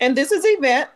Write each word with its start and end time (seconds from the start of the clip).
And 0.00 0.16
this 0.16 0.32
is 0.32 0.42
Yvette. 0.44 0.90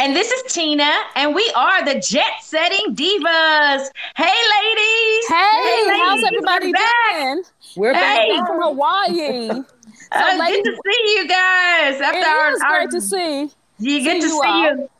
And 0.00 0.16
this 0.16 0.30
is 0.32 0.52
Tina, 0.52 0.90
and 1.14 1.32
we 1.32 1.48
are 1.54 1.84
the 1.84 2.00
Jet 2.00 2.42
Setting 2.42 2.94
Divas. 2.96 3.88
Hey, 4.16 4.26
ladies. 4.26 5.28
Hey, 5.28 5.50
hey 5.62 5.86
ladies. 5.86 6.02
how's 6.02 6.24
everybody 6.24 6.72
We're 6.72 7.22
doing? 7.22 7.44
We're 7.76 7.94
hey. 7.94 8.36
back 8.36 8.48
from 8.48 8.62
Hawaii. 8.62 9.48
so, 9.48 9.64
uh, 10.10 10.36
ladies, 10.38 10.64
good 10.64 10.74
to 10.74 10.82
see 10.84 11.14
you 11.16 11.28
guys. 11.28 12.00
After 12.00 12.18
it 12.18 12.26
our, 12.26 12.50
is 12.50 12.60
our, 12.62 12.78
great 12.78 12.90
to 12.90 13.00
see. 13.00 13.50
You 13.78 14.02
get 14.02 14.20
to 14.20 14.28
see 14.28 14.62
you. 14.62 14.90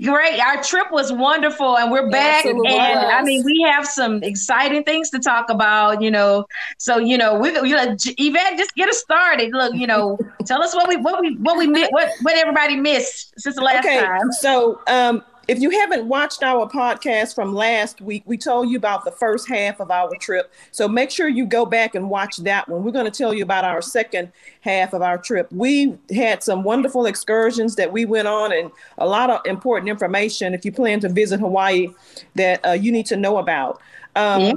Great. 0.00 0.40
Our 0.40 0.62
trip 0.62 0.92
was 0.92 1.12
wonderful 1.12 1.76
and 1.76 1.90
we're 1.90 2.08
back. 2.08 2.44
and 2.44 2.56
was. 2.56 2.66
I 2.68 3.22
mean, 3.22 3.42
we 3.44 3.62
have 3.62 3.84
some 3.84 4.22
exciting 4.22 4.84
things 4.84 5.10
to 5.10 5.18
talk 5.18 5.50
about, 5.50 6.00
you 6.00 6.10
know. 6.10 6.46
So, 6.78 6.98
you 6.98 7.18
know, 7.18 7.34
we 7.34 7.48
you 7.48 7.74
know, 7.74 7.96
Yvette, 7.98 8.56
just 8.56 8.74
get 8.76 8.88
us 8.88 8.98
started. 8.98 9.50
Look, 9.52 9.74
you 9.74 9.88
know, 9.88 10.16
tell 10.44 10.62
us 10.62 10.72
what 10.72 10.88
we 10.88 10.96
what 10.98 11.20
we 11.20 11.34
what 11.36 11.58
we 11.58 11.66
what 11.66 12.12
what 12.22 12.36
everybody 12.36 12.76
missed 12.76 13.34
since 13.40 13.56
the 13.56 13.62
last 13.62 13.84
okay, 13.84 14.00
time. 14.00 14.30
So 14.32 14.80
um 14.86 15.24
if 15.48 15.60
you 15.60 15.70
haven't 15.70 16.06
watched 16.06 16.42
our 16.42 16.68
podcast 16.68 17.34
from 17.34 17.54
last 17.54 18.02
week, 18.02 18.22
we 18.26 18.36
told 18.36 18.68
you 18.68 18.76
about 18.76 19.06
the 19.06 19.10
first 19.10 19.48
half 19.48 19.80
of 19.80 19.90
our 19.90 20.10
trip. 20.20 20.52
So 20.72 20.86
make 20.86 21.10
sure 21.10 21.26
you 21.26 21.46
go 21.46 21.64
back 21.64 21.94
and 21.94 22.10
watch 22.10 22.36
that 22.38 22.68
one. 22.68 22.84
We're 22.84 22.92
going 22.92 23.10
to 23.10 23.10
tell 23.10 23.32
you 23.32 23.42
about 23.42 23.64
our 23.64 23.80
second 23.80 24.30
half 24.60 24.92
of 24.92 25.00
our 25.00 25.16
trip. 25.16 25.50
We 25.50 25.96
had 26.14 26.42
some 26.42 26.64
wonderful 26.64 27.06
excursions 27.06 27.76
that 27.76 27.90
we 27.90 28.04
went 28.04 28.28
on 28.28 28.52
and 28.52 28.70
a 28.98 29.06
lot 29.06 29.30
of 29.30 29.40
important 29.46 29.88
information 29.88 30.52
if 30.52 30.66
you 30.66 30.72
plan 30.72 31.00
to 31.00 31.08
visit 31.08 31.40
Hawaii 31.40 31.88
that 32.34 32.64
uh, 32.66 32.72
you 32.72 32.92
need 32.92 33.06
to 33.06 33.16
know 33.16 33.38
about. 33.38 33.80
Um, 34.16 34.42
yeah 34.42 34.52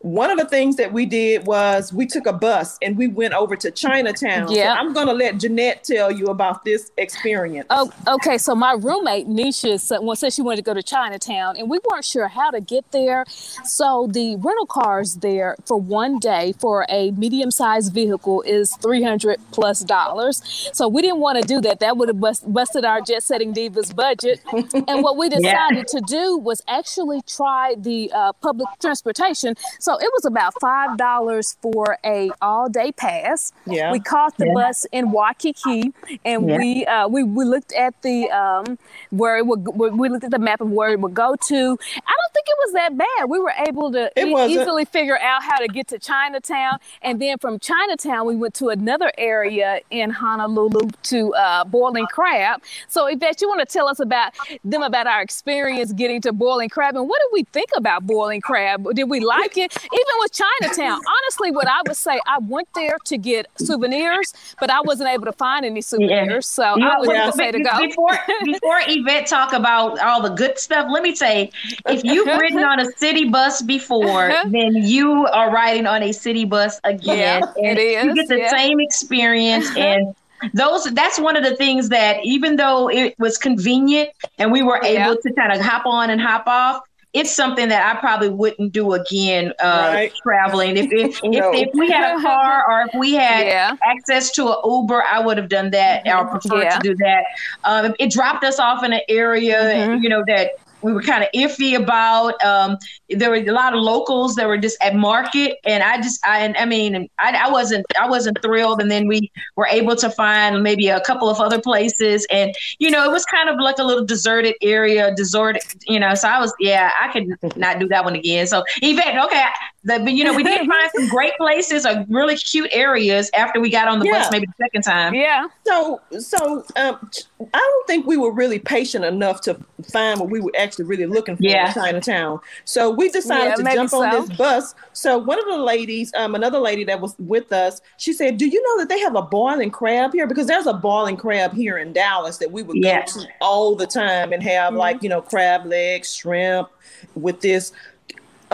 one 0.00 0.30
of 0.30 0.38
the 0.38 0.44
things 0.44 0.76
that 0.76 0.92
we 0.92 1.06
did 1.06 1.46
was 1.46 1.92
we 1.92 2.06
took 2.06 2.26
a 2.26 2.32
bus 2.32 2.78
and 2.82 2.96
we 2.96 3.08
went 3.08 3.34
over 3.34 3.56
to 3.56 3.70
Chinatown. 3.70 4.50
Yeah. 4.50 4.74
So 4.74 4.80
I'm 4.80 4.92
going 4.92 5.06
to 5.06 5.12
let 5.12 5.38
Jeanette 5.38 5.84
tell 5.84 6.10
you 6.12 6.26
about 6.26 6.64
this 6.64 6.90
experience. 6.96 7.66
Oh, 7.70 7.90
okay. 8.06 8.38
So 8.38 8.54
my 8.54 8.72
roommate 8.72 9.26
Nisha 9.26 9.80
said 9.80 10.32
she 10.32 10.42
wanted 10.42 10.56
to 10.56 10.62
go 10.62 10.74
to 10.74 10.82
Chinatown 10.82 11.56
and 11.56 11.70
we 11.70 11.78
weren't 11.90 12.04
sure 12.04 12.28
how 12.28 12.50
to 12.50 12.60
get 12.60 12.90
there. 12.92 13.24
So 13.64 14.08
the 14.10 14.36
rental 14.36 14.66
cars 14.66 15.16
there 15.16 15.56
for 15.64 15.78
one 15.78 16.18
day 16.18 16.54
for 16.58 16.86
a 16.88 17.10
medium 17.12 17.50
sized 17.50 17.92
vehicle 17.92 18.42
is 18.42 18.76
300 18.76 19.38
plus 19.50 19.80
dollars. 19.80 20.70
So 20.72 20.88
we 20.88 21.02
didn't 21.02 21.20
want 21.20 21.40
to 21.40 21.46
do 21.46 21.60
that. 21.62 21.80
That 21.80 21.96
would 21.96 22.08
have 22.08 22.20
bust, 22.20 22.52
busted 22.52 22.84
our 22.84 23.00
jet 23.00 23.22
setting 23.22 23.54
divas 23.54 23.94
budget. 23.94 24.40
and 24.88 25.02
what 25.02 25.16
we 25.16 25.28
decided 25.30 25.86
yeah. 25.92 26.00
to 26.00 26.00
do 26.06 26.36
was 26.36 26.62
actually 26.68 27.22
try 27.22 27.74
the 27.78 28.10
uh, 28.12 28.32
public 28.34 28.68
transportation. 28.80 29.54
So 29.86 29.94
it 29.94 30.10
was 30.12 30.24
about 30.24 30.52
five 30.60 30.96
dollars 30.96 31.56
for 31.62 31.96
a 32.04 32.32
all 32.42 32.68
day 32.68 32.90
pass. 32.90 33.52
Yeah. 33.66 33.92
We 33.92 34.00
caught 34.00 34.36
the 34.36 34.46
yeah. 34.46 34.52
bus 34.52 34.84
in 34.90 35.12
Waikiki, 35.12 35.92
and 36.24 36.48
yeah. 36.48 36.58
we 36.58 36.84
uh, 36.86 37.06
we 37.06 37.22
we 37.22 37.44
looked 37.44 37.72
at 37.72 37.94
the 38.02 38.28
um, 38.30 38.78
where 39.10 39.38
it 39.38 39.46
would 39.46 39.64
we 39.78 40.08
looked 40.08 40.24
at 40.24 40.32
the 40.32 40.40
map 40.40 40.60
of 40.60 40.70
where 40.70 40.90
it 40.90 40.98
would 40.98 41.14
go 41.14 41.36
to. 41.36 41.54
I 41.54 42.14
don't 42.18 42.32
think 42.34 42.46
it 42.48 42.56
was 42.64 42.72
that 42.72 42.98
bad. 42.98 43.30
We 43.30 43.38
were 43.38 43.54
able 43.68 43.92
to 43.92 44.10
e- 44.18 44.52
easily 44.52 44.86
figure 44.86 45.20
out 45.20 45.44
how 45.44 45.58
to 45.58 45.68
get 45.68 45.86
to 45.88 46.00
Chinatown, 46.00 46.80
and 47.00 47.22
then 47.22 47.38
from 47.38 47.60
Chinatown 47.60 48.26
we 48.26 48.34
went 48.34 48.54
to 48.54 48.70
another 48.70 49.12
area 49.16 49.82
in 49.90 50.10
Honolulu 50.10 50.90
to 51.04 51.32
uh, 51.34 51.62
Boiling 51.62 52.06
Crab. 52.06 52.60
So, 52.88 53.06
Yvette, 53.06 53.40
you 53.40 53.48
want 53.48 53.60
to 53.60 53.72
tell 53.72 53.86
us 53.86 54.00
about 54.00 54.32
them 54.64 54.82
about 54.82 55.06
our 55.06 55.22
experience 55.22 55.92
getting 55.92 56.20
to 56.22 56.32
Boiling 56.32 56.70
Crab, 56.70 56.96
and 56.96 57.08
what 57.08 57.20
did 57.22 57.30
we 57.32 57.44
think 57.52 57.70
about 57.76 58.04
Boiling 58.04 58.40
Crab? 58.40 58.84
Did 58.92 59.08
we 59.08 59.20
like 59.20 59.56
it? 59.56 59.75
Even 59.82 60.14
with 60.20 60.32
Chinatown, 60.32 61.00
honestly, 61.06 61.50
what 61.50 61.68
I 61.68 61.82
would 61.86 61.96
say, 61.96 62.18
I 62.26 62.38
went 62.38 62.68
there 62.74 62.98
to 63.04 63.18
get 63.18 63.46
souvenirs, 63.56 64.32
but 64.58 64.70
I 64.70 64.80
wasn't 64.80 65.10
able 65.10 65.26
to 65.26 65.32
find 65.32 65.64
any 65.64 65.80
souvenirs. 65.80 66.46
Yeah. 66.58 66.74
So 66.74 66.76
you 66.76 66.86
I 66.86 66.98
would 66.98 67.10
yeah. 67.10 67.30
say 67.30 67.52
to 67.52 67.60
go. 67.60 67.78
Before, 67.78 68.18
before 68.44 68.80
Yvette 68.86 69.26
talk 69.26 69.52
about 69.52 69.98
all 70.00 70.22
the 70.22 70.30
good 70.30 70.58
stuff, 70.58 70.88
let 70.90 71.02
me 71.02 71.14
say, 71.14 71.50
if 71.86 72.04
you've 72.04 72.26
ridden 72.26 72.64
on 72.64 72.80
a 72.80 72.86
city 72.96 73.28
bus 73.28 73.62
before, 73.62 74.32
then 74.46 74.74
you 74.74 75.26
are 75.26 75.52
riding 75.52 75.86
on 75.86 76.02
a 76.02 76.12
city 76.12 76.44
bus 76.44 76.80
again. 76.84 77.42
Yeah, 77.56 77.70
it 77.72 77.78
is. 77.78 78.04
You 78.04 78.14
get 78.14 78.28
the 78.28 78.38
yeah. 78.38 78.50
same 78.50 78.80
experience 78.80 79.68
and 79.76 80.14
those 80.52 80.84
that's 80.92 81.18
one 81.18 81.36
of 81.36 81.42
the 81.42 81.56
things 81.56 81.88
that 81.88 82.18
even 82.22 82.56
though 82.56 82.88
it 82.88 83.18
was 83.18 83.38
convenient 83.38 84.10
and 84.38 84.52
we 84.52 84.62
were 84.62 84.78
able 84.84 85.14
yeah. 85.14 85.14
to 85.22 85.32
kind 85.32 85.52
of 85.52 85.60
hop 85.60 85.86
on 85.86 86.10
and 86.10 86.20
hop 86.20 86.46
off 86.46 86.82
it's 87.16 87.34
something 87.34 87.70
that 87.70 87.96
I 87.96 87.98
probably 87.98 88.28
wouldn't 88.28 88.72
do 88.72 88.92
again 88.92 89.54
uh, 89.58 89.90
right. 89.94 90.12
traveling. 90.22 90.76
If 90.76 90.86
if, 90.92 91.22
no. 91.24 91.50
if, 91.50 91.68
if, 91.68 91.74
we 91.74 91.90
had 91.90 92.18
a 92.18 92.20
car 92.22 92.62
or 92.68 92.82
if 92.82 92.90
we 92.98 93.14
had 93.14 93.46
yeah. 93.46 93.74
access 93.82 94.30
to 94.32 94.48
an 94.48 94.56
Uber, 94.64 95.02
I 95.02 95.18
would 95.20 95.38
have 95.38 95.48
done 95.48 95.70
that 95.70 96.06
or 96.06 96.26
prefer 96.26 96.62
yeah. 96.62 96.78
to 96.78 96.88
do 96.88 96.94
that. 96.96 97.24
Um, 97.64 97.94
it 97.98 98.10
dropped 98.10 98.44
us 98.44 98.58
off 98.58 98.84
in 98.84 98.92
an 98.92 99.00
area, 99.08 99.56
mm-hmm. 99.56 100.02
you 100.02 100.10
know, 100.10 100.24
that 100.26 100.50
we 100.82 100.92
were 100.92 101.02
kind 101.02 101.22
of 101.22 101.30
iffy 101.34 101.76
about. 101.76 102.42
Um, 102.44 102.76
there 103.08 103.30
were 103.30 103.36
a 103.36 103.50
lot 103.50 103.74
of 103.74 103.80
locals 103.80 104.34
that 104.36 104.46
were 104.46 104.58
just 104.58 104.76
at 104.82 104.94
market, 104.94 105.56
and 105.64 105.82
I 105.82 105.96
just, 105.98 106.20
I, 106.24 106.54
I 106.58 106.64
mean, 106.64 107.08
I, 107.18 107.46
I 107.46 107.50
wasn't, 107.50 107.86
I 108.00 108.08
wasn't 108.08 108.40
thrilled. 108.42 108.80
And 108.80 108.90
then 108.90 109.06
we 109.06 109.30
were 109.56 109.66
able 109.66 109.96
to 109.96 110.10
find 110.10 110.62
maybe 110.62 110.88
a 110.88 111.00
couple 111.00 111.28
of 111.28 111.40
other 111.40 111.60
places, 111.60 112.26
and 112.30 112.54
you 112.78 112.90
know, 112.90 113.04
it 113.04 113.10
was 113.10 113.24
kind 113.24 113.48
of 113.48 113.56
like 113.58 113.78
a 113.78 113.84
little 113.84 114.04
deserted 114.04 114.54
area, 114.62 115.14
deserted, 115.14 115.62
you 115.86 115.98
know. 115.98 116.14
So 116.14 116.28
I 116.28 116.38
was, 116.38 116.52
yeah, 116.58 116.90
I 117.00 117.12
could 117.12 117.56
not 117.56 117.78
do 117.78 117.88
that 117.88 118.04
one 118.04 118.14
again. 118.14 118.46
So 118.46 118.64
Yvette, 118.82 119.24
okay, 119.24 119.44
the, 119.86 120.00
but 120.00 120.12
you 120.12 120.24
know, 120.24 120.34
we 120.34 120.42
did 120.42 120.66
find 120.68 120.90
some 120.94 121.08
great 121.08 121.32
places 121.36 121.86
or 121.86 122.04
really 122.08 122.36
cute 122.36 122.68
areas 122.72 123.30
after 123.34 123.60
we 123.60 123.70
got 123.70 123.88
on 123.88 124.00
the 124.00 124.06
yeah. 124.06 124.22
bus, 124.22 124.32
maybe 124.32 124.46
the 124.46 124.64
second 124.64 124.82
time. 124.82 125.14
Yeah. 125.14 125.46
So, 125.64 126.00
so 126.18 126.64
um, 126.76 127.10
I 127.40 127.58
don't 127.58 127.86
think 127.86 128.06
we 128.06 128.16
were 128.16 128.32
really 128.32 128.58
patient 128.58 129.04
enough 129.04 129.40
to 129.42 129.56
find 129.90 130.18
what 130.18 130.28
we 130.28 130.40
were 130.40 130.52
actually 130.58 130.86
really 130.86 131.06
looking 131.06 131.36
for 131.36 131.44
yeah. 131.44 131.68
in 131.68 131.74
Chinatown. 131.74 132.40
So 132.64 132.90
we 132.90 133.10
decided 133.10 133.54
yeah, 133.58 133.70
to 133.70 133.74
jump 133.76 133.90
so. 133.90 134.02
on 134.02 134.10
this 134.10 134.36
bus. 134.36 134.74
So 134.92 135.18
one 135.18 135.38
of 135.38 135.46
the 135.46 135.58
ladies, 135.58 136.12
um, 136.16 136.34
another 136.34 136.58
lady 136.58 136.82
that 136.84 137.00
was 137.00 137.14
with 137.20 137.52
us, 137.52 137.80
she 137.96 138.12
said, 138.12 138.38
"Do 138.38 138.46
you 138.46 138.62
know 138.62 138.82
that 138.82 138.88
they 138.88 138.98
have 139.00 139.14
a 139.14 139.22
boiling 139.22 139.70
crab 139.70 140.12
here? 140.12 140.26
Because 140.26 140.46
there's 140.46 140.66
a 140.66 140.74
boiling 140.74 141.16
crab 141.16 141.54
here 141.54 141.78
in 141.78 141.92
Dallas 141.92 142.38
that 142.38 142.50
we 142.50 142.62
would 142.62 142.76
yeah. 142.76 143.06
go 143.06 143.20
to 143.20 143.28
all 143.40 143.76
the 143.76 143.86
time 143.86 144.32
and 144.32 144.42
have 144.42 144.70
mm-hmm. 144.70 144.78
like 144.78 145.02
you 145.02 145.08
know 145.08 145.22
crab 145.22 145.64
legs, 145.64 146.12
shrimp 146.12 146.68
with 147.14 147.40
this." 147.40 147.72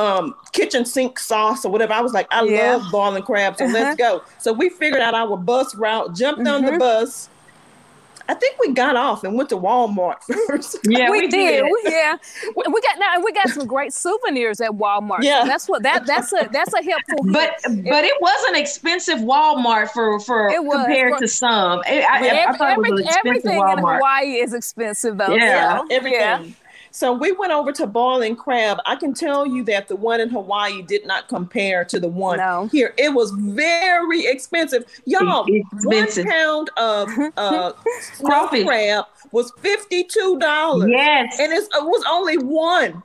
Um 0.02 0.34
kitchen 0.52 0.84
sink 0.84 1.18
sauce 1.18 1.64
or 1.64 1.70
whatever. 1.70 1.92
I 1.92 2.00
was 2.00 2.12
like, 2.12 2.26
I 2.30 2.42
yeah. 2.44 2.76
love 2.76 2.90
boiling 2.90 3.22
crab, 3.22 3.56
so 3.56 3.64
uh-huh. 3.64 3.74
let's 3.74 3.96
go. 3.96 4.22
So 4.38 4.52
we 4.52 4.68
figured 4.68 5.00
out 5.00 5.14
our 5.14 5.36
bus 5.36 5.74
route, 5.74 6.14
jumped 6.14 6.40
mm-hmm. 6.40 6.54
on 6.54 6.62
the 6.62 6.70
mm-hmm. 6.72 6.78
bus, 6.78 7.28
I 8.28 8.34
think 8.34 8.56
we 8.60 8.72
got 8.72 8.96
off 8.96 9.24
and 9.24 9.36
went 9.36 9.48
to 9.50 9.56
Walmart 9.56 10.22
first. 10.46 10.78
Yeah, 10.84 11.10
we, 11.10 11.22
we 11.22 11.28
did. 11.28 11.64
did. 11.64 11.92
yeah, 11.92 12.16
we, 12.56 12.64
we 12.72 12.80
got 12.80 12.98
now 12.98 13.20
we 13.22 13.32
got 13.32 13.48
some 13.50 13.66
great 13.66 13.92
souvenirs 13.92 14.60
at 14.60 14.70
Walmart. 14.70 15.22
Yeah, 15.22 15.42
so 15.42 15.48
that's 15.48 15.68
what 15.68 15.82
that 15.82 16.06
that's 16.06 16.32
a 16.32 16.48
that's 16.52 16.72
a 16.72 16.82
helpful. 16.82 17.18
But 17.32 17.60
but 17.64 18.04
it 18.04 18.20
was 18.20 18.44
an 18.48 18.56
expensive 18.56 19.18
Walmart 19.18 19.90
for 19.90 20.20
for 20.20 20.48
it 20.48 20.62
was, 20.62 20.76
compared 20.78 21.14
for, 21.14 21.20
to 21.20 21.28
some. 21.28 21.80
It, 21.86 22.04
I, 22.08 22.26
every, 22.26 22.40
I, 22.40 22.56
thought 22.56 22.72
it 22.72 22.90
was 22.90 23.00
an 23.00 23.08
everything 23.08 23.60
Walmart. 23.60 23.72
in 23.72 23.78
Hawaii 23.78 24.34
is 24.40 24.54
expensive 24.54 25.18
though. 25.18 25.34
Yeah, 25.34 25.78
so, 25.78 25.86
everything. 25.90 26.20
Yeah. 26.20 26.44
So 26.92 27.12
we 27.12 27.32
went 27.32 27.52
over 27.52 27.72
to 27.72 27.86
Boiling 27.86 28.36
Crab. 28.36 28.78
I 28.84 28.96
can 28.96 29.14
tell 29.14 29.46
you 29.46 29.64
that 29.64 29.88
the 29.88 29.96
one 29.96 30.20
in 30.20 30.28
Hawaii 30.28 30.82
did 30.82 31.06
not 31.06 31.26
compare 31.26 31.86
to 31.86 31.98
the 31.98 32.08
one 32.08 32.36
no. 32.36 32.68
here. 32.70 32.94
It 32.98 33.14
was 33.14 33.30
very 33.30 34.26
expensive. 34.26 34.84
Y'all, 35.06 35.46
expensive. 35.48 36.26
one 36.26 36.32
pound 36.32 36.70
of 36.76 37.08
uh, 37.38 37.72
crab 38.22 39.06
was 39.32 39.50
$52. 39.52 40.90
Yes. 40.90 41.40
And 41.40 41.52
it 41.52 41.68
was 41.72 42.04
only 42.08 42.36
one. 42.36 43.02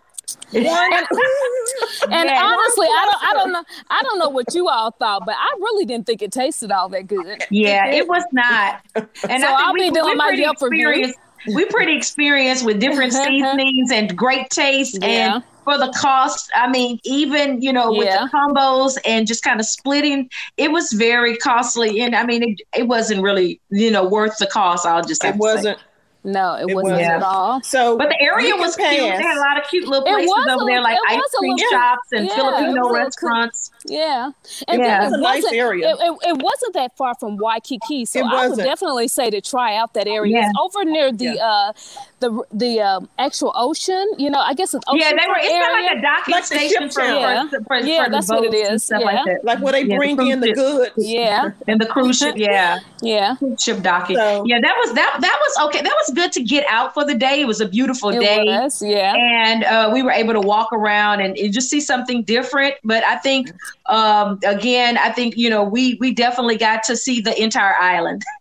One. 0.51 0.94
and, 0.94 1.07
and 2.12 2.30
yeah, 2.30 2.44
honestly, 2.44 2.88
I 2.88 3.10
don't, 3.10 3.24
I 3.24 3.34
don't 3.34 3.51
know, 3.54 3.63
I 3.89 4.04
don't 4.04 4.19
know 4.19 4.30
what 4.30 4.54
you 4.54 4.68
all 4.68 4.92
thought, 4.92 5.24
but 5.25 5.36
I 5.38 5.56
really 5.60 5.86
didn't 5.86 6.06
think 6.06 6.22
it 6.22 6.34
tasted 6.34 6.69
all 6.69 6.89
that 6.89 7.07
good. 7.07 7.44
Yeah, 7.50 7.88
it, 7.88 8.00
it 8.00 8.07
was 8.10 8.24
not. 8.34 8.81
And 9.30 9.42
so 9.42 9.50
I'll 9.50 9.74
be 9.74 9.89
doing 9.89 10.18
my 10.18 10.31
Yelp 10.31 10.62
review 10.62 11.13
we're 11.48 11.68
pretty 11.68 11.95
experienced 11.95 12.66
with 12.66 12.80
different 12.80 13.13
seasonings 13.25 13.92
and 13.92 14.18
great 14.18 14.50
taste. 14.50 15.00
Yeah. 15.01 15.36
And 15.36 15.44
for 15.68 15.78
the 15.78 15.92
cost. 15.98 16.50
I 16.56 16.69
mean, 16.69 16.98
even 17.04 17.62
you 17.62 17.74
know 17.74 17.92
with 17.92 18.07
yeah. 18.07 18.24
the 18.24 18.30
combos 18.30 18.98
and 19.06 19.28
just 19.28 19.44
kind 19.44 19.60
of 19.60 19.66
splitting, 19.66 20.30
it 20.56 20.72
was 20.72 20.94
very 20.94 21.36
costly. 21.36 22.00
And 22.00 22.16
I 22.16 22.24
mean, 22.24 22.42
it, 22.42 22.62
it 22.74 22.88
wasn't 22.88 23.22
really 23.22 23.60
you 23.69 23.92
know 23.92 24.07
worth 24.07 24.38
the 24.38 24.48
cost. 24.48 24.86
I'll 24.86 25.04
just 25.04 25.22
say 25.22 25.30
it 25.30 25.36
wasn't. 25.36 25.78
Say. 25.78 25.86
No, 26.27 26.56
it, 26.56 26.69
it 26.69 26.75
wasn't 26.75 26.97
was. 26.97 27.07
at 27.07 27.24
all. 27.24 27.63
So, 27.63 27.97
but 27.97 28.09
the 28.09 28.21
area 28.21 28.53
was 28.53 28.75
cute. 28.75 28.89
They 28.89 29.07
had 29.07 29.38
a 29.38 29.39
lot 29.39 29.57
of 29.57 29.69
cute 29.69 29.88
little 29.88 30.03
places 30.03 30.29
over 30.50 30.65
there, 30.65 30.81
like 30.81 31.00
ice 31.07 31.21
cream 31.39 31.57
shops 31.71 32.12
and 32.12 32.27
yeah, 32.27 32.35
Filipino 32.35 32.91
restaurants. 32.91 33.71
Yeah, 33.85 34.31
and 34.68 34.81
yeah, 34.81 35.03
it 35.03 35.06
was 35.06 35.13
a 35.13 35.21
nice 35.21 35.45
area. 35.53 35.89
It, 35.89 35.97
it, 35.97 36.18
it, 36.27 36.44
wasn't 36.44 36.74
that 36.74 36.97
far 36.97 37.15
from 37.15 37.38
Waikiki, 37.38 38.03
so 38.03 38.27
I 38.27 38.50
would 38.50 38.57
definitely 38.57 39.07
say 39.07 39.29
to 39.29 39.39
try 39.39 39.77
out 39.77 39.94
that 39.94 40.07
area. 40.07 40.35
Yeah. 40.35 40.50
It's 40.50 40.59
over 40.59 40.83
near 40.83 41.13
the 41.13 41.35
yeah. 41.35 41.45
uh, 41.45 41.74
the 42.19 42.44
the 42.52 42.81
um, 42.81 43.10
actual 43.19 43.54
ocean. 43.56 44.06
You 44.18 44.30
know, 44.30 44.40
I 44.40 44.54
guess 44.54 44.74
it's 44.74 44.84
yeah. 44.94 45.12
They 45.12 45.28
were. 45.28 45.38
It's 45.38 45.66
kind 45.66 45.86
like 45.86 45.98
a 45.98 46.02
docking 46.02 46.31
like 46.34 46.46
station 46.46 46.90
for, 46.90 47.04
yeah. 47.04 47.48
for, 47.50 47.64
for, 47.64 47.78
yeah, 47.78 48.06
for 48.06 48.12
that's 48.12 48.30
what 48.30 48.44
it 48.44 48.54
is. 48.54 48.90
Yeah. 48.92 48.98
Like, 49.00 49.44
like, 49.44 49.60
where 49.60 49.74
they 49.74 49.84
bring 49.84 50.16
the 50.16 50.30
in 50.30 50.40
the 50.40 50.54
goods. 50.54 50.94
Yeah, 50.98 51.52
and 51.68 51.80
the 51.80 51.86
cruise 51.86 52.18
ship. 52.18 52.36
Yeah, 52.38 52.80
yeah, 53.02 53.36
cruise 53.36 53.62
ship 53.62 53.81
docking. 53.81 54.18
So, 54.18 54.44
yeah, 54.46 54.60
that 54.60 54.75
was 54.78 54.94
that. 54.96 55.18
That 55.22 55.40
was 55.40 55.68
okay. 55.68 55.81
That 55.81 55.96
was 56.08 56.16
good 56.16 56.31
to 56.34 56.44
get 56.44 56.66
out 56.69 56.94
for 56.94 57.06
the 57.06 57.16
day. 57.16 57.42
It 57.42 57.48
was 57.48 57.62
a 57.62 57.68
beautiful 57.68 58.10
it 58.10 58.20
day. 58.20 58.46
Was, 58.46 58.81
yeah, 58.81 59.13
and 59.16 59.63
uh, 59.63 59.92
we 59.94 60.02
were 60.02 60.12
able 60.12 60.34
to 60.34 60.42
walk 60.42 60.74
around 60.74 61.22
and, 61.22 61.38
and, 61.38 61.54
just 61.54 61.70
see 61.70 61.81
something 61.81 62.24
different. 62.24 62.75
But 62.84 63.04
I 63.06 63.18
think, 63.18 63.52
um, 63.86 64.40
again, 64.44 64.98
I 64.98 65.12
think 65.12 65.38
you 65.38 65.50
know 65.50 65.63
we 65.63 65.98
we 66.00 66.13
definitely 66.13 66.58
got 66.58 66.84
to 66.86 66.98
see 66.98 67.22
the 67.22 67.40
entire 67.42 67.75
island. 67.75 68.24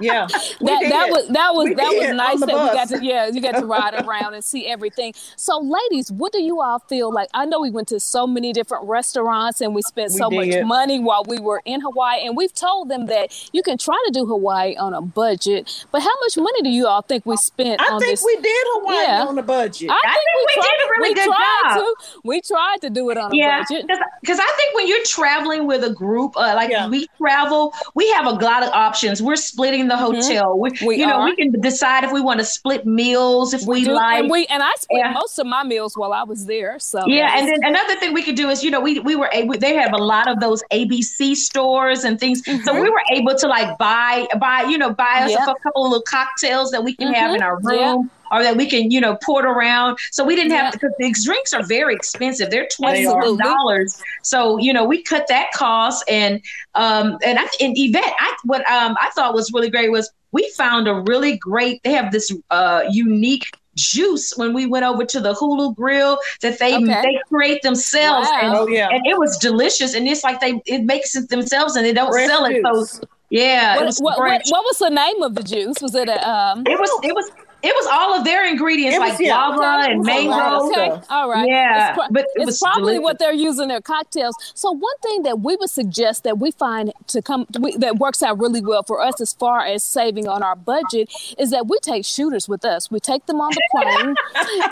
yeah, 0.00 0.26
that 0.60 0.60
that 0.60 1.08
was 1.10 1.28
that 1.28 1.54
was 1.54 1.68
we 1.68 1.74
that 1.74 1.94
was 1.94 2.16
nice 2.16 2.40
that 2.40 2.48
bus. 2.48 2.70
we 2.70 2.76
got 2.76 2.88
to 2.88 3.04
yeah 3.04 3.28
you 3.28 3.40
got 3.40 3.58
to 3.58 3.66
ride 3.66 3.94
around 3.94 4.34
and 4.34 4.44
see 4.44 4.66
everything. 4.66 5.12
So, 5.36 5.58
ladies, 5.58 6.10
what 6.10 6.32
do 6.32 6.42
you 6.42 6.60
all 6.60 6.78
feel 6.78 7.12
like? 7.12 7.28
I 7.34 7.44
know 7.44 7.60
we 7.60 7.70
went 7.70 7.88
to 7.88 8.00
so 8.00 8.26
many 8.26 8.52
different 8.52 8.88
restaurants 8.88 9.60
and 9.60 9.74
we 9.74 9.82
spent 9.82 10.12
we 10.12 10.18
so 10.18 10.30
did. 10.30 10.36
much 10.36 10.64
money 10.66 11.00
while 11.00 11.24
we 11.24 11.38
were 11.40 11.62
in 11.64 11.80
Hawaii, 11.80 12.26
and 12.26 12.36
we've 12.36 12.52
told 12.52 12.88
them 12.88 13.06
that 13.06 13.48
you 13.52 13.62
can 13.62 13.78
try 13.78 14.02
to 14.06 14.12
do 14.12 14.26
Hawaii 14.26 14.76
on 14.76 14.94
a 14.94 15.02
budget. 15.02 15.86
But 15.90 16.02
how 16.02 16.14
much 16.20 16.36
money 16.36 16.62
do 16.62 16.70
you 16.70 16.86
all 16.86 17.02
think 17.02 17.26
we 17.26 17.36
spent? 17.36 17.80
I 17.80 17.94
on 17.94 18.00
think 18.00 18.12
this? 18.12 18.24
we 18.24 18.36
did 18.36 18.64
Hawaii 18.74 18.96
yeah. 18.96 19.24
on 19.26 19.38
a 19.38 19.42
budget. 19.42 19.90
I, 19.90 19.94
I 19.94 20.12
think, 20.12 20.24
we, 20.34 20.46
we 20.46 20.54
tried, 20.54 20.68
did 20.68 20.86
a 20.86 20.90
really 20.90 21.08
we 21.08 21.14
good 21.14 21.24
tried 21.26 21.74
job. 21.74 21.78
To, 21.78 22.20
we 22.24 22.40
tried 22.40 22.76
to 22.82 22.90
do 22.90 23.10
it 23.10 23.18
on 23.18 23.34
yeah, 23.34 23.60
a 23.60 23.62
budget 23.62 23.86
because 24.20 24.38
I 24.38 24.52
think 24.56 24.74
when 24.74 24.88
you're 24.88 25.04
traveling 25.04 25.66
with 25.66 25.84
a 25.84 25.90
group, 25.90 26.36
uh, 26.36 26.54
like 26.54 26.70
yeah. 26.70 26.88
we 26.88 27.06
travel, 27.18 27.72
we 27.94 28.10
have 28.12 28.26
a 28.26 28.30
lot 28.30 28.62
of 28.62 28.70
options. 28.72 29.22
We're 29.22 29.36
splitting 29.36 29.77
the 29.86 29.94
mm-hmm. 29.94 30.14
hotel. 30.16 30.56
Mm-hmm. 30.56 30.84
We, 30.84 30.88
we, 30.88 30.96
you 30.96 31.06
know, 31.06 31.24
we 31.24 31.36
can 31.36 31.52
decide 31.60 32.02
if 32.02 32.10
we 32.10 32.20
want 32.20 32.40
to 32.40 32.44
split 32.44 32.86
meals 32.86 33.54
if 33.54 33.62
we, 33.62 33.82
we 33.82 33.92
like. 33.92 34.22
And 34.22 34.30
we 34.30 34.46
and 34.46 34.62
I 34.62 34.72
split 34.78 34.98
yeah. 34.98 35.12
most 35.12 35.38
of 35.38 35.46
my 35.46 35.62
meals 35.62 35.94
while 35.96 36.12
I 36.12 36.24
was 36.24 36.46
there. 36.46 36.78
So 36.80 37.06
yeah, 37.06 37.38
and 37.38 37.46
then 37.46 37.60
another 37.62 37.94
thing 38.00 38.12
we 38.12 38.22
could 38.22 38.34
do 38.34 38.48
is, 38.48 38.64
you 38.64 38.70
know, 38.70 38.80
we 38.80 38.98
we 38.98 39.14
were 39.14 39.30
able. 39.32 39.56
They 39.56 39.76
have 39.76 39.92
a 39.92 39.98
lot 39.98 40.26
of 40.26 40.40
those 40.40 40.64
ABC 40.72 41.36
stores 41.36 42.02
and 42.02 42.18
things, 42.18 42.42
mm-hmm. 42.42 42.64
so 42.64 42.74
we 42.74 42.90
were 42.90 43.04
able 43.12 43.36
to 43.36 43.46
like 43.46 43.78
buy 43.78 44.26
buy 44.40 44.62
you 44.62 44.78
know 44.78 44.92
buy 44.92 45.20
us 45.22 45.30
yep. 45.30 45.42
a 45.42 45.54
couple 45.62 45.84
of 45.84 45.90
little 45.92 46.02
cocktails 46.02 46.70
that 46.72 46.82
we 46.82 46.96
can 46.96 47.12
mm-hmm. 47.12 47.14
have 47.14 47.34
in 47.34 47.42
our 47.42 47.60
room. 47.60 48.02
Yep 48.02 48.17
or 48.30 48.42
that 48.42 48.56
we 48.56 48.68
can, 48.68 48.90
you 48.90 49.00
know, 49.00 49.16
port 49.24 49.44
around. 49.44 49.98
So 50.10 50.24
we 50.24 50.34
didn't 50.34 50.52
have 50.52 50.72
because 50.72 50.92
these 50.98 51.24
drinks 51.24 51.52
are 51.52 51.62
very 51.62 51.94
expensive. 51.94 52.50
They're 52.50 52.68
twenty 52.68 53.04
dollars. 53.04 54.00
So 54.22 54.58
you 54.58 54.72
know, 54.72 54.84
we 54.84 55.02
cut 55.02 55.26
that 55.28 55.52
cost, 55.52 56.04
and 56.08 56.40
um, 56.74 57.18
and 57.24 57.38
I 57.38 57.46
and 57.60 57.74
Yvette, 57.76 58.14
I 58.18 58.36
what 58.44 58.68
um 58.70 58.96
I 59.00 59.10
thought 59.14 59.34
was 59.34 59.52
really 59.52 59.70
great 59.70 59.90
was 59.90 60.10
we 60.32 60.50
found 60.56 60.88
a 60.88 60.94
really 60.94 61.36
great. 61.38 61.82
They 61.82 61.92
have 61.92 62.12
this 62.12 62.32
uh 62.50 62.82
unique 62.90 63.44
juice 63.78 64.36
when 64.36 64.52
we 64.52 64.66
went 64.66 64.84
over 64.84 65.04
to 65.04 65.20
the 65.20 65.34
Hula 65.34 65.72
Grill 65.74 66.18
that 66.42 66.58
they 66.58 66.76
okay. 66.76 67.02
they 67.02 67.20
create 67.28 67.62
themselves. 67.62 68.28
Wow. 68.28 68.40
And, 68.42 68.54
oh, 68.54 68.68
yeah. 68.68 68.88
and 68.90 69.06
it 69.06 69.18
was 69.18 69.38
delicious. 69.38 69.94
And 69.94 70.06
it's 70.06 70.24
like 70.24 70.40
they 70.40 70.60
it 70.66 70.84
makes 70.84 71.16
it 71.16 71.28
themselves 71.28 71.76
and 71.76 71.86
they 71.86 71.92
don't 71.92 72.10
Fresh 72.10 72.28
sell 72.28 72.44
it. 72.44 72.62
Juice. 72.62 72.92
So 72.92 73.02
yeah, 73.30 73.74
what, 73.74 73.82
it 73.82 73.86
was 73.86 73.98
what, 73.98 74.18
what, 74.18 74.42
what, 74.48 74.64
was 74.64 74.78
the 74.78 74.88
name 74.88 75.22
of 75.22 75.34
the 75.34 75.42
juice? 75.42 75.80
Was 75.82 75.94
it 75.94 76.08
a 76.08 76.28
um 76.28 76.64
It 76.66 76.78
was 76.78 76.90
it 77.02 77.14
was 77.14 77.30
it 77.60 77.74
was 77.74 77.88
all 77.90 78.14
of 78.14 78.24
their 78.24 78.46
ingredients 78.46 78.98
was, 78.98 79.10
like 79.10 79.18
yeah, 79.18 79.34
guava 79.34 79.90
and 79.90 80.04
mango. 80.04 80.68
Okay, 80.68 81.00
all 81.10 81.28
right. 81.28 81.48
Yeah, 81.48 81.96
it's, 81.96 82.08
but 82.12 82.24
it 82.36 82.48
it's 82.48 82.60
probably 82.60 82.94
delicious. 82.94 83.02
what 83.02 83.18
they're 83.18 83.32
using 83.32 83.66
their 83.66 83.80
cocktails. 83.80 84.36
So 84.54 84.70
one 84.70 84.98
thing 85.02 85.24
that 85.24 85.40
we 85.40 85.56
would 85.56 85.70
suggest 85.70 86.22
that 86.22 86.38
we 86.38 86.52
find 86.52 86.92
to 87.08 87.20
come 87.20 87.46
we, 87.58 87.76
that 87.78 87.96
works 87.96 88.22
out 88.22 88.38
really 88.38 88.60
well 88.60 88.84
for 88.84 89.00
us 89.02 89.20
as 89.20 89.32
far 89.32 89.64
as 89.64 89.82
saving 89.82 90.28
on 90.28 90.44
our 90.44 90.54
budget 90.54 91.12
is 91.36 91.50
that 91.50 91.66
we 91.66 91.80
take 91.80 92.04
shooters 92.04 92.48
with 92.48 92.64
us. 92.64 92.92
We 92.92 93.00
take 93.00 93.26
them 93.26 93.40
on 93.40 93.50
the 93.50 93.62
plane, 93.72 94.14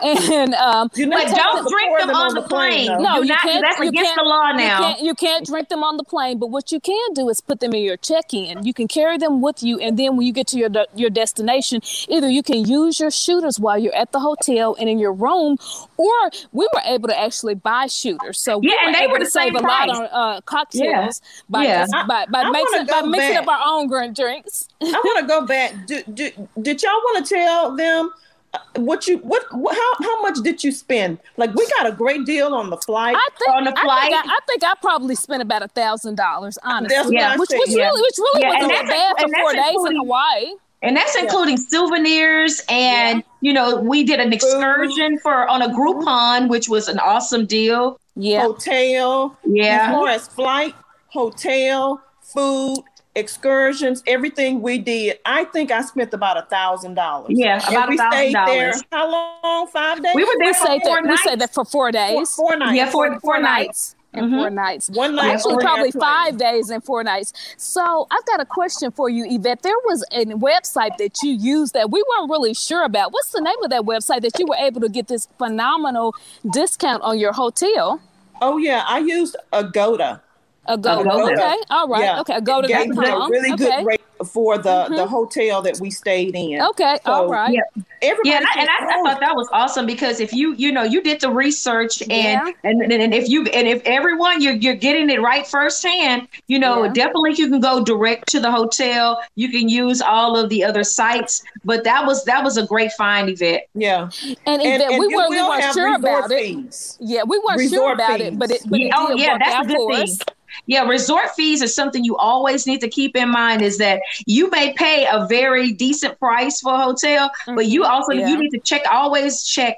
and 0.30 0.54
um, 0.54 0.88
you 0.94 1.06
know, 1.06 1.16
but 1.16 1.34
don't 1.34 1.56
them, 1.56 1.66
drink 1.68 1.98
them, 1.98 2.06
them 2.06 2.16
on, 2.16 2.28
on, 2.28 2.34
the 2.34 2.42
plane. 2.42 2.86
plane 2.86 3.02
no, 3.02 3.20
you 3.20 3.28
not, 3.28 3.40
can't. 3.40 3.64
That's 3.64 3.80
you 3.80 3.88
against 3.88 4.14
can't, 4.14 4.20
the 4.20 4.28
law 4.28 4.52
now. 4.52 4.78
You 4.78 4.84
can't, 4.84 5.00
you 5.02 5.14
can't 5.16 5.46
drink 5.46 5.68
them 5.70 5.82
on 5.82 5.96
the 5.96 6.04
plane. 6.04 6.38
But 6.38 6.50
what 6.50 6.70
you 6.70 6.78
can 6.78 7.14
do 7.14 7.28
is 7.30 7.40
put 7.40 7.58
them 7.58 7.74
in 7.74 7.82
your 7.82 7.96
check-in. 7.96 8.64
You 8.64 8.72
can 8.72 8.86
carry 8.86 9.18
them 9.18 9.42
with 9.42 9.64
you, 9.64 9.80
and 9.80 9.98
then 9.98 10.16
when 10.16 10.24
you 10.24 10.32
get 10.32 10.46
to 10.48 10.56
your 10.56 10.70
your 10.94 11.10
destination, 11.10 11.80
either 12.08 12.30
you 12.30 12.44
can 12.44 12.64
use 12.64 12.75
your 12.84 13.10
shooters 13.10 13.58
while 13.58 13.78
you're 13.78 13.94
at 13.94 14.12
the 14.12 14.20
hotel 14.20 14.76
and 14.78 14.88
in 14.88 14.98
your 14.98 15.12
room, 15.12 15.56
or 15.96 16.30
we 16.52 16.68
were 16.72 16.80
able 16.84 17.08
to 17.08 17.18
actually 17.18 17.54
buy 17.54 17.86
shooters. 17.86 18.38
So 18.38 18.58
we 18.58 18.68
yeah, 18.68 18.74
were 18.74 18.86
and 18.86 18.94
they 18.94 19.04
able 19.04 19.12
were 19.12 19.18
to 19.20 19.26
save 19.26 19.54
same 19.54 19.56
a 19.56 19.60
lot 19.60 19.88
on 19.88 20.08
uh, 20.12 20.40
cocktails 20.42 21.20
yeah. 21.22 21.40
by 21.48 21.64
yeah. 21.64 21.86
by, 22.06 22.26
by, 22.26 22.42
I, 22.42 22.50
mixing, 22.50 22.80
I 22.80 22.84
by 22.84 23.02
mixing 23.02 23.34
back. 23.34 23.42
up 23.42 23.48
our 23.48 23.60
own 23.66 24.12
drinks. 24.12 24.68
I 24.82 24.86
want 24.86 25.20
to 25.20 25.26
go 25.26 25.46
back. 25.46 25.86
Do, 25.86 26.02
do, 26.12 26.30
did 26.60 26.82
y'all 26.82 26.92
want 26.92 27.26
to 27.26 27.34
tell 27.34 27.76
them? 27.76 28.10
Uh, 28.54 28.58
what 28.76 29.08
you 29.08 29.18
what, 29.18 29.42
what, 29.52 29.74
how 29.74 30.04
how 30.04 30.22
much 30.22 30.36
did 30.42 30.62
you 30.62 30.70
spend? 30.70 31.18
Like 31.36 31.52
we 31.54 31.66
got 31.78 31.86
a 31.86 31.92
great 31.92 32.24
deal 32.24 32.54
on 32.54 32.70
the 32.70 32.76
flight. 32.76 33.16
I 33.16 33.28
think 33.38 33.56
on 33.56 33.64
the 33.64 33.72
flight. 33.72 34.04
I 34.04 34.22
think 34.22 34.26
I, 34.26 34.28
I, 34.28 34.38
think 34.46 34.64
I 34.64 34.74
probably 34.80 35.14
spent 35.16 35.42
about 35.42 35.62
a 35.62 35.68
thousand 35.68 36.16
dollars, 36.16 36.58
honestly. 36.62 37.16
Yeah, 37.16 37.36
which, 37.36 37.50
which 37.50 37.70
yeah. 37.70 37.86
really 37.86 38.02
which 38.02 38.18
really 38.18 38.40
yeah, 38.42 38.66
wasn't 38.66 38.88
bad 38.88 39.14
for 39.18 39.28
four 39.28 39.52
days 39.52 39.90
in 39.90 39.96
Hawaii. 39.96 40.52
And 40.82 40.96
that's 40.96 41.16
including 41.16 41.56
yeah. 41.56 41.64
souvenirs 41.68 42.62
and, 42.68 43.18
yeah. 43.18 43.22
you 43.40 43.52
know, 43.52 43.76
we 43.76 44.04
did 44.04 44.20
an 44.20 44.32
excursion 44.32 45.18
for 45.18 45.48
on 45.48 45.62
a 45.62 45.68
Groupon, 45.68 46.04
mm-hmm. 46.04 46.48
which 46.48 46.68
was 46.68 46.88
an 46.88 46.98
awesome 46.98 47.46
deal. 47.46 47.98
Yeah. 48.14 48.42
Hotel. 48.42 49.36
Yeah. 49.44 49.86
As 49.86 49.94
far 49.94 50.08
as 50.08 50.28
flight, 50.28 50.74
hotel, 51.08 52.00
food, 52.20 52.78
excursions, 53.14 54.02
everything 54.06 54.60
we 54.60 54.78
did, 54.78 55.18
I 55.24 55.44
think 55.44 55.70
I 55.70 55.80
spent 55.80 56.12
about 56.12 56.36
a 56.36 56.42
thousand 56.42 56.94
dollars. 56.94 57.30
Yeah, 57.30 57.66
about 57.68 57.92
a 57.92 57.96
thousand 57.96 58.32
dollars. 58.32 58.82
How 58.92 59.10
long? 59.10 59.66
Five 59.68 60.02
days. 60.02 60.12
We 60.14 60.24
were 60.24 60.34
there 60.38 60.48
we 60.48 60.52
for 60.52 60.66
stayed 60.66 60.82
four 60.82 61.02
there. 61.02 61.10
We 61.10 61.16
stayed 61.16 61.38
there 61.40 61.48
for 61.48 61.64
four 61.64 61.90
days. 61.90 62.34
Four, 62.34 62.50
four 62.50 62.56
nights. 62.58 62.76
Yeah, 62.76 62.90
four, 62.90 63.10
four, 63.12 63.20
four 63.20 63.40
nights. 63.40 63.66
nights 63.66 63.95
and 64.16 64.26
mm-hmm. 64.26 64.38
four 64.40 64.50
nights. 64.50 64.90
One 64.90 65.14
night. 65.14 65.34
Actually, 65.34 65.62
probably 65.62 65.92
five 65.92 66.38
days 66.38 66.70
and 66.70 66.82
four 66.82 67.02
nights. 67.04 67.32
So 67.56 68.06
I've 68.10 68.24
got 68.26 68.40
a 68.40 68.44
question 68.44 68.90
for 68.90 69.08
you, 69.08 69.26
Yvette. 69.28 69.62
There 69.62 69.78
was 69.84 70.04
a 70.12 70.24
website 70.26 70.96
that 70.98 71.22
you 71.22 71.32
used 71.32 71.74
that 71.74 71.90
we 71.90 72.02
weren't 72.08 72.30
really 72.30 72.54
sure 72.54 72.84
about. 72.84 73.12
What's 73.12 73.30
the 73.30 73.40
name 73.40 73.62
of 73.62 73.70
that 73.70 73.82
website 73.82 74.22
that 74.22 74.38
you 74.38 74.46
were 74.46 74.56
able 74.56 74.80
to 74.80 74.88
get 74.88 75.08
this 75.08 75.28
phenomenal 75.38 76.14
discount 76.52 77.02
on 77.02 77.18
your 77.18 77.32
hotel? 77.32 78.00
Oh 78.40 78.58
yeah, 78.58 78.84
I 78.86 78.98
used 78.98 79.36
Agoda. 79.52 80.22
Agoda. 80.68 81.08
Agoda. 81.10 81.32
Okay. 81.32 81.56
All 81.70 81.88
right. 81.88 82.02
Yeah. 82.02 82.20
Okay. 82.20 82.34
Agoda. 82.34 82.68
Gave 82.68 82.88
me 82.88 83.06
a 83.06 83.28
really 83.28 83.52
okay. 83.52 83.64
good 83.64 83.86
rate 83.86 84.00
for 84.24 84.58
the 84.58 84.68
mm-hmm. 84.68 84.94
the 84.94 85.06
hotel 85.06 85.62
that 85.62 85.78
we 85.80 85.90
stayed 85.90 86.34
in. 86.34 86.60
Okay. 86.60 86.98
So, 87.04 87.12
all 87.12 87.28
right. 87.28 87.52
Yeah. 87.52 87.82
Everybody 88.02 88.28
yeah, 88.28 88.36
and, 88.38 88.46
I, 88.46 88.60
and 88.60 88.68
I, 88.68 89.00
I, 89.00 89.02
thought 89.02 89.20
that 89.20 89.34
was 89.34 89.48
awesome 89.52 89.86
because 89.86 90.20
if 90.20 90.32
you 90.32 90.54
you 90.54 90.70
know 90.70 90.82
you 90.82 91.02
did 91.02 91.20
the 91.20 91.30
research 91.30 92.02
and 92.02 92.10
yeah. 92.10 92.50
and, 92.62 92.82
and, 92.82 92.92
and 92.92 93.14
if 93.14 93.28
you 93.28 93.46
and 93.46 93.66
if 93.66 93.82
everyone 93.84 94.42
you're 94.42 94.54
you're 94.54 94.74
getting 94.74 95.08
it 95.10 95.20
right 95.22 95.46
firsthand, 95.46 96.28
you 96.46 96.58
know 96.58 96.84
yeah. 96.84 96.92
definitely 96.92 97.34
you 97.36 97.48
can 97.48 97.60
go 97.60 97.82
direct 97.82 98.28
to 98.28 98.40
the 98.40 98.50
hotel. 98.50 99.22
You 99.34 99.50
can 99.50 99.68
use 99.68 100.02
all 100.02 100.36
of 100.36 100.50
the 100.50 100.62
other 100.62 100.84
sites, 100.84 101.42
but 101.64 101.84
that 101.84 102.06
was 102.06 102.24
that 102.24 102.44
was 102.44 102.58
a 102.58 102.66
great 102.66 102.92
find, 102.92 103.30
Yvette. 103.30 103.68
Yeah, 103.74 104.10
and, 104.46 104.62
and, 104.62 104.82
and 104.82 104.98
we 104.98 105.14
weren't 105.14 105.30
we 105.30 105.36
weren't 105.36 105.74
sure 105.74 105.94
about 105.94 106.28
fees. 106.28 106.98
it. 107.00 107.06
Yeah, 107.06 107.22
we 107.26 107.38
weren't 107.38 107.58
resort 107.58 107.82
sure 107.82 107.92
about 107.94 108.18
fees. 108.18 108.28
it, 108.28 108.38
but 108.38 108.50
it 108.50 108.62
but 108.68 108.78
yeah, 108.78 108.86
it 108.88 108.92
oh 108.94 109.14
yeah, 109.14 109.38
that's 109.38 109.64
a 109.64 109.68
good 109.68 109.88
thing. 109.88 110.02
Us. 110.02 110.18
Yeah, 110.66 110.84
resort 110.84 111.30
fees 111.36 111.62
is 111.62 111.74
something 111.74 112.04
you 112.04 112.16
always 112.16 112.66
need 112.66 112.80
to 112.80 112.88
keep 112.88 113.16
in 113.16 113.30
mind 113.30 113.62
is 113.62 113.78
that 113.78 114.00
you 114.26 114.50
may 114.50 114.72
pay 114.74 115.06
a 115.10 115.26
very 115.26 115.72
decent 115.72 116.18
price 116.18 116.60
for 116.60 116.72
a 116.72 116.78
hotel, 116.78 117.28
mm-hmm. 117.28 117.56
but 117.56 117.66
you 117.66 117.84
also 117.84 118.12
yeah. 118.12 118.28
you 118.28 118.38
need 118.38 118.50
to 118.50 118.60
check 118.60 118.82
always 118.90 119.44
check 119.44 119.76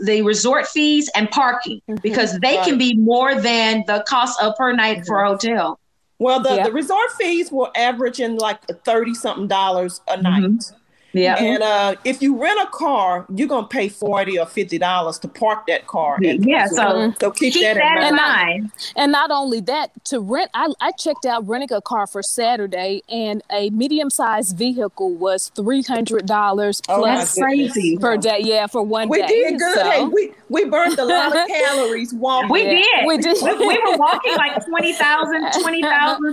the 0.00 0.22
resort 0.22 0.66
fees 0.66 1.10
and 1.14 1.30
parking 1.30 1.80
mm-hmm. 1.88 1.96
because 2.02 2.38
they 2.40 2.56
right. 2.56 2.66
can 2.66 2.78
be 2.78 2.94
more 2.96 3.40
than 3.40 3.84
the 3.86 4.04
cost 4.06 4.40
of 4.42 4.54
per 4.56 4.72
night 4.72 4.98
mm-hmm. 4.98 5.06
for 5.06 5.22
a 5.22 5.28
hotel. 5.28 5.80
Well, 6.18 6.40
the, 6.40 6.64
the 6.64 6.72
resort 6.72 7.12
fees 7.12 7.52
will 7.52 7.70
average 7.76 8.18
in 8.18 8.36
like 8.36 8.60
thirty 8.84 9.14
something 9.14 9.46
dollars 9.46 10.00
a 10.08 10.20
night. 10.20 10.64
Yeah. 11.12 11.36
And 11.38 11.62
uh, 11.62 11.94
if 12.04 12.20
you 12.22 12.40
rent 12.40 12.58
a 12.60 12.70
car, 12.70 13.26
you're 13.34 13.48
gonna 13.48 13.66
pay 13.66 13.88
forty 13.88 14.38
or 14.38 14.46
fifty 14.46 14.78
dollars 14.78 15.18
to 15.20 15.28
park 15.28 15.66
that 15.66 15.86
car. 15.86 16.18
Yeah. 16.20 16.66
So, 16.66 17.14
so 17.20 17.30
keep, 17.30 17.54
keep 17.54 17.62
that, 17.62 17.74
that, 17.74 18.08
in 18.08 18.16
mind. 18.16 18.62
mind. 18.62 18.72
And 18.96 19.12
not 19.12 19.30
only 19.30 19.60
that, 19.62 19.90
to 20.06 20.20
rent, 20.20 20.50
I, 20.54 20.72
I 20.80 20.92
checked 20.92 21.24
out 21.24 21.46
renting 21.48 21.72
a 21.76 21.80
car 21.80 22.06
for 22.06 22.22
Saturday, 22.22 23.02
and 23.08 23.42
a 23.50 23.70
medium-sized 23.70 24.56
vehicle 24.56 25.14
was 25.14 25.50
three 25.54 25.82
hundred 25.82 26.26
dollars 26.26 26.82
oh, 26.88 26.98
plus 26.98 27.38
crazy 27.38 27.96
per 27.96 28.16
day. 28.16 28.40
Yeah, 28.40 28.66
for 28.66 28.82
one 28.82 29.08
we 29.08 29.18
day. 29.18 29.26
We 29.28 29.50
did 29.50 29.58
good. 29.58 29.74
So. 29.74 29.90
Hey, 29.90 30.04
we 30.04 30.32
we 30.48 30.64
burned 30.64 30.98
a 30.98 31.04
lot 31.04 31.36
of 31.36 31.46
calories 31.48 32.14
walking. 32.14 32.50
We 32.50 32.62
did. 32.64 33.06
We 33.06 33.18
did. 33.18 33.36
we, 33.42 33.66
we 33.66 33.78
were 33.78 33.96
walking 33.96 34.34
like 34.36 34.64
20,000 34.66 35.52
20, 35.60 35.82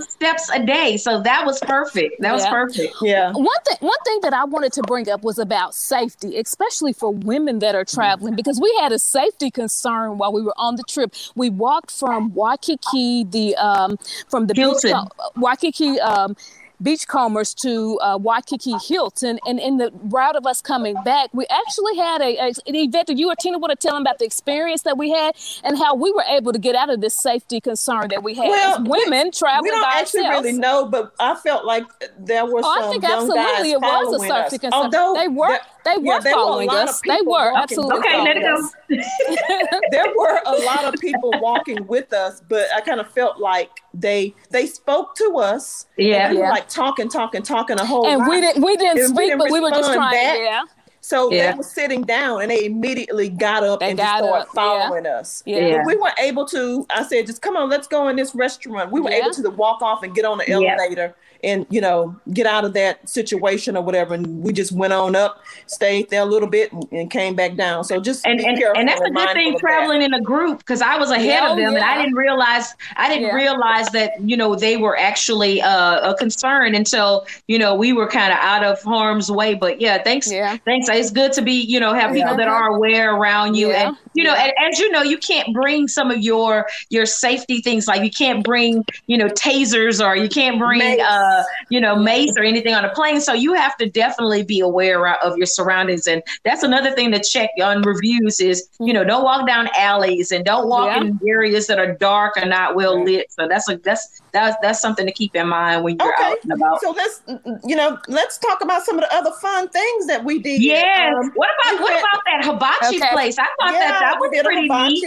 steps 0.00 0.50
a 0.52 0.64
day. 0.64 0.96
So 0.96 1.22
that 1.22 1.44
was 1.44 1.58
perfect. 1.60 2.20
That 2.20 2.28
yeah. 2.28 2.32
was 2.32 2.46
perfect. 2.46 2.94
Yeah. 3.02 3.32
One 3.32 3.46
thing 3.66 3.76
one 3.80 3.98
thing 4.04 4.18
that 4.22 4.32
I 4.32 4.44
wanted 4.44 4.65
to 4.72 4.82
bring 4.82 5.08
up 5.08 5.22
was 5.22 5.38
about 5.38 5.74
safety, 5.74 6.38
especially 6.38 6.92
for 6.92 7.12
women 7.12 7.58
that 7.60 7.74
are 7.74 7.84
traveling, 7.84 8.34
because 8.34 8.60
we 8.60 8.74
had 8.80 8.92
a 8.92 8.98
safety 8.98 9.50
concern 9.50 10.18
while 10.18 10.32
we 10.32 10.42
were 10.42 10.54
on 10.56 10.76
the 10.76 10.84
trip. 10.88 11.14
We 11.34 11.50
walked 11.50 11.90
from 11.90 12.34
Waikiki, 12.34 13.24
the 13.24 13.56
um, 13.56 13.98
from 14.28 14.46
the 14.46 14.54
Hilton. 14.54 14.92
Beach, 14.92 15.30
Waikiki 15.36 16.00
um, 16.00 16.36
beachcombers 16.82 17.54
to 17.54 17.98
uh, 18.00 18.18
Waikiki 18.20 18.74
Hilton. 18.78 19.38
And 19.46 19.58
in 19.58 19.78
the 19.78 19.90
route 19.94 20.36
of 20.36 20.46
us 20.46 20.60
coming 20.60 20.94
back, 21.04 21.30
we 21.32 21.46
actually 21.50 21.96
had 21.96 22.20
a, 22.20 22.36
a 22.38 22.52
an 22.66 22.74
event 22.74 23.06
that 23.08 23.16
you 23.16 23.30
or 23.30 23.34
Tina 23.36 23.58
want 23.58 23.70
to 23.70 23.76
tell 23.76 23.94
them 23.94 24.02
about 24.02 24.18
the 24.18 24.24
experience 24.24 24.82
that 24.82 24.98
we 24.98 25.10
had 25.10 25.34
and 25.64 25.78
how 25.78 25.94
we 25.94 26.10
were 26.12 26.24
able 26.28 26.52
to 26.52 26.58
get 26.58 26.74
out 26.74 26.90
of 26.90 27.00
this 27.00 27.16
safety 27.16 27.60
concern 27.60 28.08
that 28.08 28.22
we 28.22 28.34
had 28.34 28.48
well, 28.48 28.80
as 28.80 28.88
women 28.88 29.26
we, 29.26 29.30
traveling 29.30 29.64
we 29.64 29.70
don't 29.70 29.82
by 29.82 30.00
actually 30.00 30.24
ourselves. 30.24 30.46
really 30.46 30.58
know, 30.58 30.86
but 30.86 31.12
I 31.18 31.34
felt 31.36 31.64
like 31.64 31.84
there 32.18 32.44
were 32.46 32.60
oh, 32.62 32.74
some 32.74 32.84
I 32.84 32.90
think 32.90 33.02
young 33.02 33.12
absolutely 33.22 33.72
it 33.72 33.80
was 33.80 34.22
a 34.22 34.26
safety 34.26 34.56
us. 34.56 34.58
concern. 34.58 34.72
Although 34.72 35.14
they 35.14 35.28
were 35.28 35.58
they 35.86 35.96
were 35.98 36.04
yeah, 36.04 36.20
following 36.20 36.68
were 36.68 36.74
us. 36.74 37.00
They 37.06 37.20
were 37.22 37.52
walking. 37.52 37.56
absolutely. 37.56 37.98
Okay, 37.98 38.22
let 38.22 38.36
it 38.36 38.42
go. 38.42 39.78
there 39.90 40.12
were 40.16 40.40
a 40.44 40.52
lot 40.64 40.84
of 40.84 41.00
people 41.00 41.32
walking 41.40 41.86
with 41.86 42.12
us, 42.12 42.42
but 42.48 42.66
I 42.74 42.80
kind 42.80 43.00
of 43.00 43.10
felt 43.10 43.38
like 43.38 43.70
they 43.94 44.34
they 44.50 44.66
spoke 44.66 45.14
to 45.16 45.38
us. 45.38 45.86
Yeah, 45.96 46.32
yeah. 46.32 46.50
like 46.50 46.68
talking, 46.68 47.08
talking, 47.08 47.42
talking 47.42 47.78
a 47.78 47.86
whole. 47.86 48.06
And 48.06 48.20
lot. 48.20 48.30
we 48.30 48.40
didn't 48.40 48.64
we 48.64 48.76
didn't 48.76 48.98
and 48.98 49.08
speak, 49.08 49.18
we 49.18 49.26
didn't 49.26 49.38
but 49.38 49.50
we 49.50 49.60
were 49.60 49.70
just 49.70 49.92
trying. 49.92 50.12
Back. 50.12 50.38
Yeah. 50.38 50.62
So 51.06 51.30
yeah. 51.30 51.52
they 51.52 51.56
were 51.56 51.62
sitting 51.62 52.02
down 52.02 52.42
and 52.42 52.50
they 52.50 52.64
immediately 52.64 53.28
got 53.28 53.62
up 53.62 53.78
they 53.78 53.90
and 53.90 53.96
got 53.96 54.18
just 54.18 54.24
started 54.24 54.48
up. 54.48 54.48
following 54.48 55.04
yeah. 55.04 55.18
us. 55.18 55.40
Yeah. 55.46 55.76
But 55.76 55.86
we 55.86 55.94
were 55.94 56.10
able 56.18 56.44
to, 56.46 56.84
I 56.90 57.04
said, 57.04 57.26
just 57.28 57.42
come 57.42 57.56
on, 57.56 57.68
let's 57.68 57.86
go 57.86 58.08
in 58.08 58.16
this 58.16 58.34
restaurant. 58.34 58.90
We 58.90 59.00
were 59.00 59.10
yeah. 59.10 59.18
able 59.18 59.30
to 59.30 59.50
walk 59.50 59.82
off 59.82 60.02
and 60.02 60.12
get 60.16 60.24
on 60.24 60.38
the 60.38 60.50
elevator 60.50 61.14
and 61.44 61.66
you 61.70 61.80
know 61.80 62.14
get 62.32 62.46
out 62.46 62.64
of 62.64 62.72
that 62.74 63.08
situation 63.08 63.76
or 63.76 63.82
whatever 63.82 64.14
and 64.14 64.42
we 64.42 64.52
just 64.52 64.72
went 64.72 64.92
on 64.92 65.14
up 65.14 65.42
stayed 65.66 66.08
there 66.10 66.22
a 66.22 66.26
little 66.26 66.48
bit 66.48 66.72
and, 66.72 66.86
and 66.92 67.10
came 67.10 67.34
back 67.34 67.56
down 67.56 67.84
so 67.84 68.00
just 68.00 68.26
and, 68.26 68.40
and, 68.40 68.58
and 68.58 68.88
that's 68.88 69.00
a 69.00 69.10
good 69.10 69.32
thing 69.32 69.58
traveling 69.58 70.00
that. 70.00 70.06
in 70.06 70.14
a 70.14 70.20
group 70.20 70.58
because 70.58 70.80
i 70.80 70.96
was 70.96 71.10
ahead 71.10 71.26
yeah, 71.26 71.50
of 71.50 71.56
them 71.56 71.72
yeah. 71.72 71.78
and 71.78 71.84
i 71.84 71.96
didn't 71.96 72.16
realize 72.16 72.74
i 72.96 73.08
didn't 73.08 73.28
yeah. 73.28 73.34
realize 73.34 73.88
that 73.90 74.12
you 74.20 74.36
know 74.36 74.54
they 74.54 74.76
were 74.76 74.98
actually 74.98 75.60
uh, 75.62 76.10
a 76.10 76.14
concern 76.16 76.74
until 76.74 77.26
you 77.46 77.58
know 77.58 77.74
we 77.74 77.92
were 77.92 78.08
kind 78.08 78.32
of 78.32 78.38
out 78.40 78.64
of 78.64 78.82
harm's 78.82 79.30
way 79.30 79.54
but 79.54 79.80
yeah 79.80 80.02
thanks 80.02 80.30
yeah. 80.30 80.56
thanks 80.64 80.88
it's 80.96 81.10
good 81.10 81.32
to 81.34 81.42
be 81.42 81.52
you 81.52 81.80
know 81.80 81.92
have 81.92 82.12
people 82.12 82.36
that 82.36 82.48
are 82.48 82.68
aware 82.68 83.14
around 83.14 83.54
you 83.54 83.70
and 83.70 83.96
you 84.16 84.24
know 84.24 84.34
and, 84.34 84.52
as 84.58 84.78
you 84.78 84.90
know 84.90 85.02
you 85.02 85.18
can't 85.18 85.52
bring 85.52 85.86
some 85.88 86.10
of 86.10 86.18
your 86.18 86.66
your 86.90 87.06
safety 87.06 87.60
things 87.60 87.86
like 87.86 88.02
you 88.02 88.10
can't 88.10 88.42
bring 88.44 88.84
you 89.06 89.16
know 89.16 89.28
tasers 89.28 90.04
or 90.04 90.16
you 90.16 90.28
can't 90.28 90.58
bring 90.58 91.00
uh 91.00 91.26
uh, 91.26 91.42
you 91.68 91.80
know, 91.80 91.96
mace 91.96 92.32
or 92.36 92.42
anything 92.42 92.74
on 92.74 92.84
a 92.84 92.90
plane. 92.90 93.20
So 93.20 93.32
you 93.32 93.54
have 93.54 93.76
to 93.78 93.88
definitely 93.88 94.44
be 94.44 94.60
aware 94.60 95.14
of 95.22 95.36
your 95.36 95.46
surroundings. 95.46 96.06
And 96.06 96.22
that's 96.44 96.62
another 96.62 96.92
thing 96.92 97.10
to 97.12 97.20
check 97.22 97.50
on 97.62 97.82
reviews 97.82 98.40
is, 98.40 98.68
you 98.80 98.92
know, 98.92 99.04
don't 99.04 99.24
walk 99.24 99.46
down 99.46 99.68
alleys 99.76 100.30
and 100.30 100.44
don't 100.44 100.68
walk 100.68 100.94
yeah. 100.94 101.02
in 101.02 101.20
areas 101.26 101.66
that 101.66 101.78
are 101.78 101.94
dark 101.94 102.36
and 102.36 102.50
not 102.50 102.74
well 102.74 103.02
lit. 103.02 103.32
So 103.32 103.48
that's 103.48 103.68
a 103.68 103.76
that's 103.78 104.20
that's 104.32 104.56
that's 104.62 104.80
something 104.80 105.06
to 105.06 105.12
keep 105.12 105.34
in 105.34 105.48
mind 105.48 105.82
when 105.82 105.96
you're 105.98 106.12
okay. 106.14 106.24
out 106.24 106.38
and 106.42 106.52
about. 106.52 106.80
So 106.80 106.90
let's 106.90 107.22
you 107.64 107.76
know, 107.76 107.98
let's 108.08 108.38
talk 108.38 108.62
about 108.62 108.84
some 108.84 108.98
of 108.98 109.02
the 109.02 109.14
other 109.14 109.32
fun 109.40 109.68
things 109.68 110.06
that 110.06 110.24
we 110.24 110.38
did. 110.38 110.62
Yeah. 110.62 111.14
Um, 111.18 111.32
what 111.34 111.48
about 111.60 111.82
what 111.82 111.98
about 111.98 112.22
that 112.24 112.44
hibachi 112.44 112.96
okay. 112.96 113.12
place? 113.12 113.38
I 113.38 113.44
thought 113.58 113.72
yeah, 113.72 113.78
that 113.78 114.00
that 114.10 114.20
was 114.20 114.42
pretty 114.42 114.68
neat. 114.68 115.04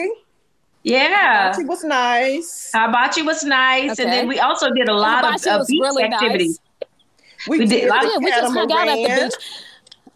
Yeah, 0.83 1.51
hibachi 1.51 1.65
was 1.65 1.83
nice. 1.83 2.71
Hibachi 2.73 3.21
was 3.23 3.43
nice, 3.43 3.91
okay. 3.91 4.03
and 4.03 4.11
then 4.11 4.27
we 4.27 4.39
also 4.39 4.69
did 4.71 4.87
a 4.87 4.93
lot 4.93 5.25
hibachi 5.25 5.49
of 5.49 5.61
uh, 5.61 5.65
beach 5.67 5.79
really 5.81 6.03
activities. 6.03 6.59
Nice. 6.59 6.89
We, 7.47 7.59
we, 7.59 7.65
did. 7.65 7.81
did. 7.81 7.87
Yeah, 7.89 8.17
we 8.17 8.29
just 8.29 8.53
hung 8.53 8.71
out 8.71 8.87
at 8.87 8.95
the 8.95 9.25
beach. 9.25 9.33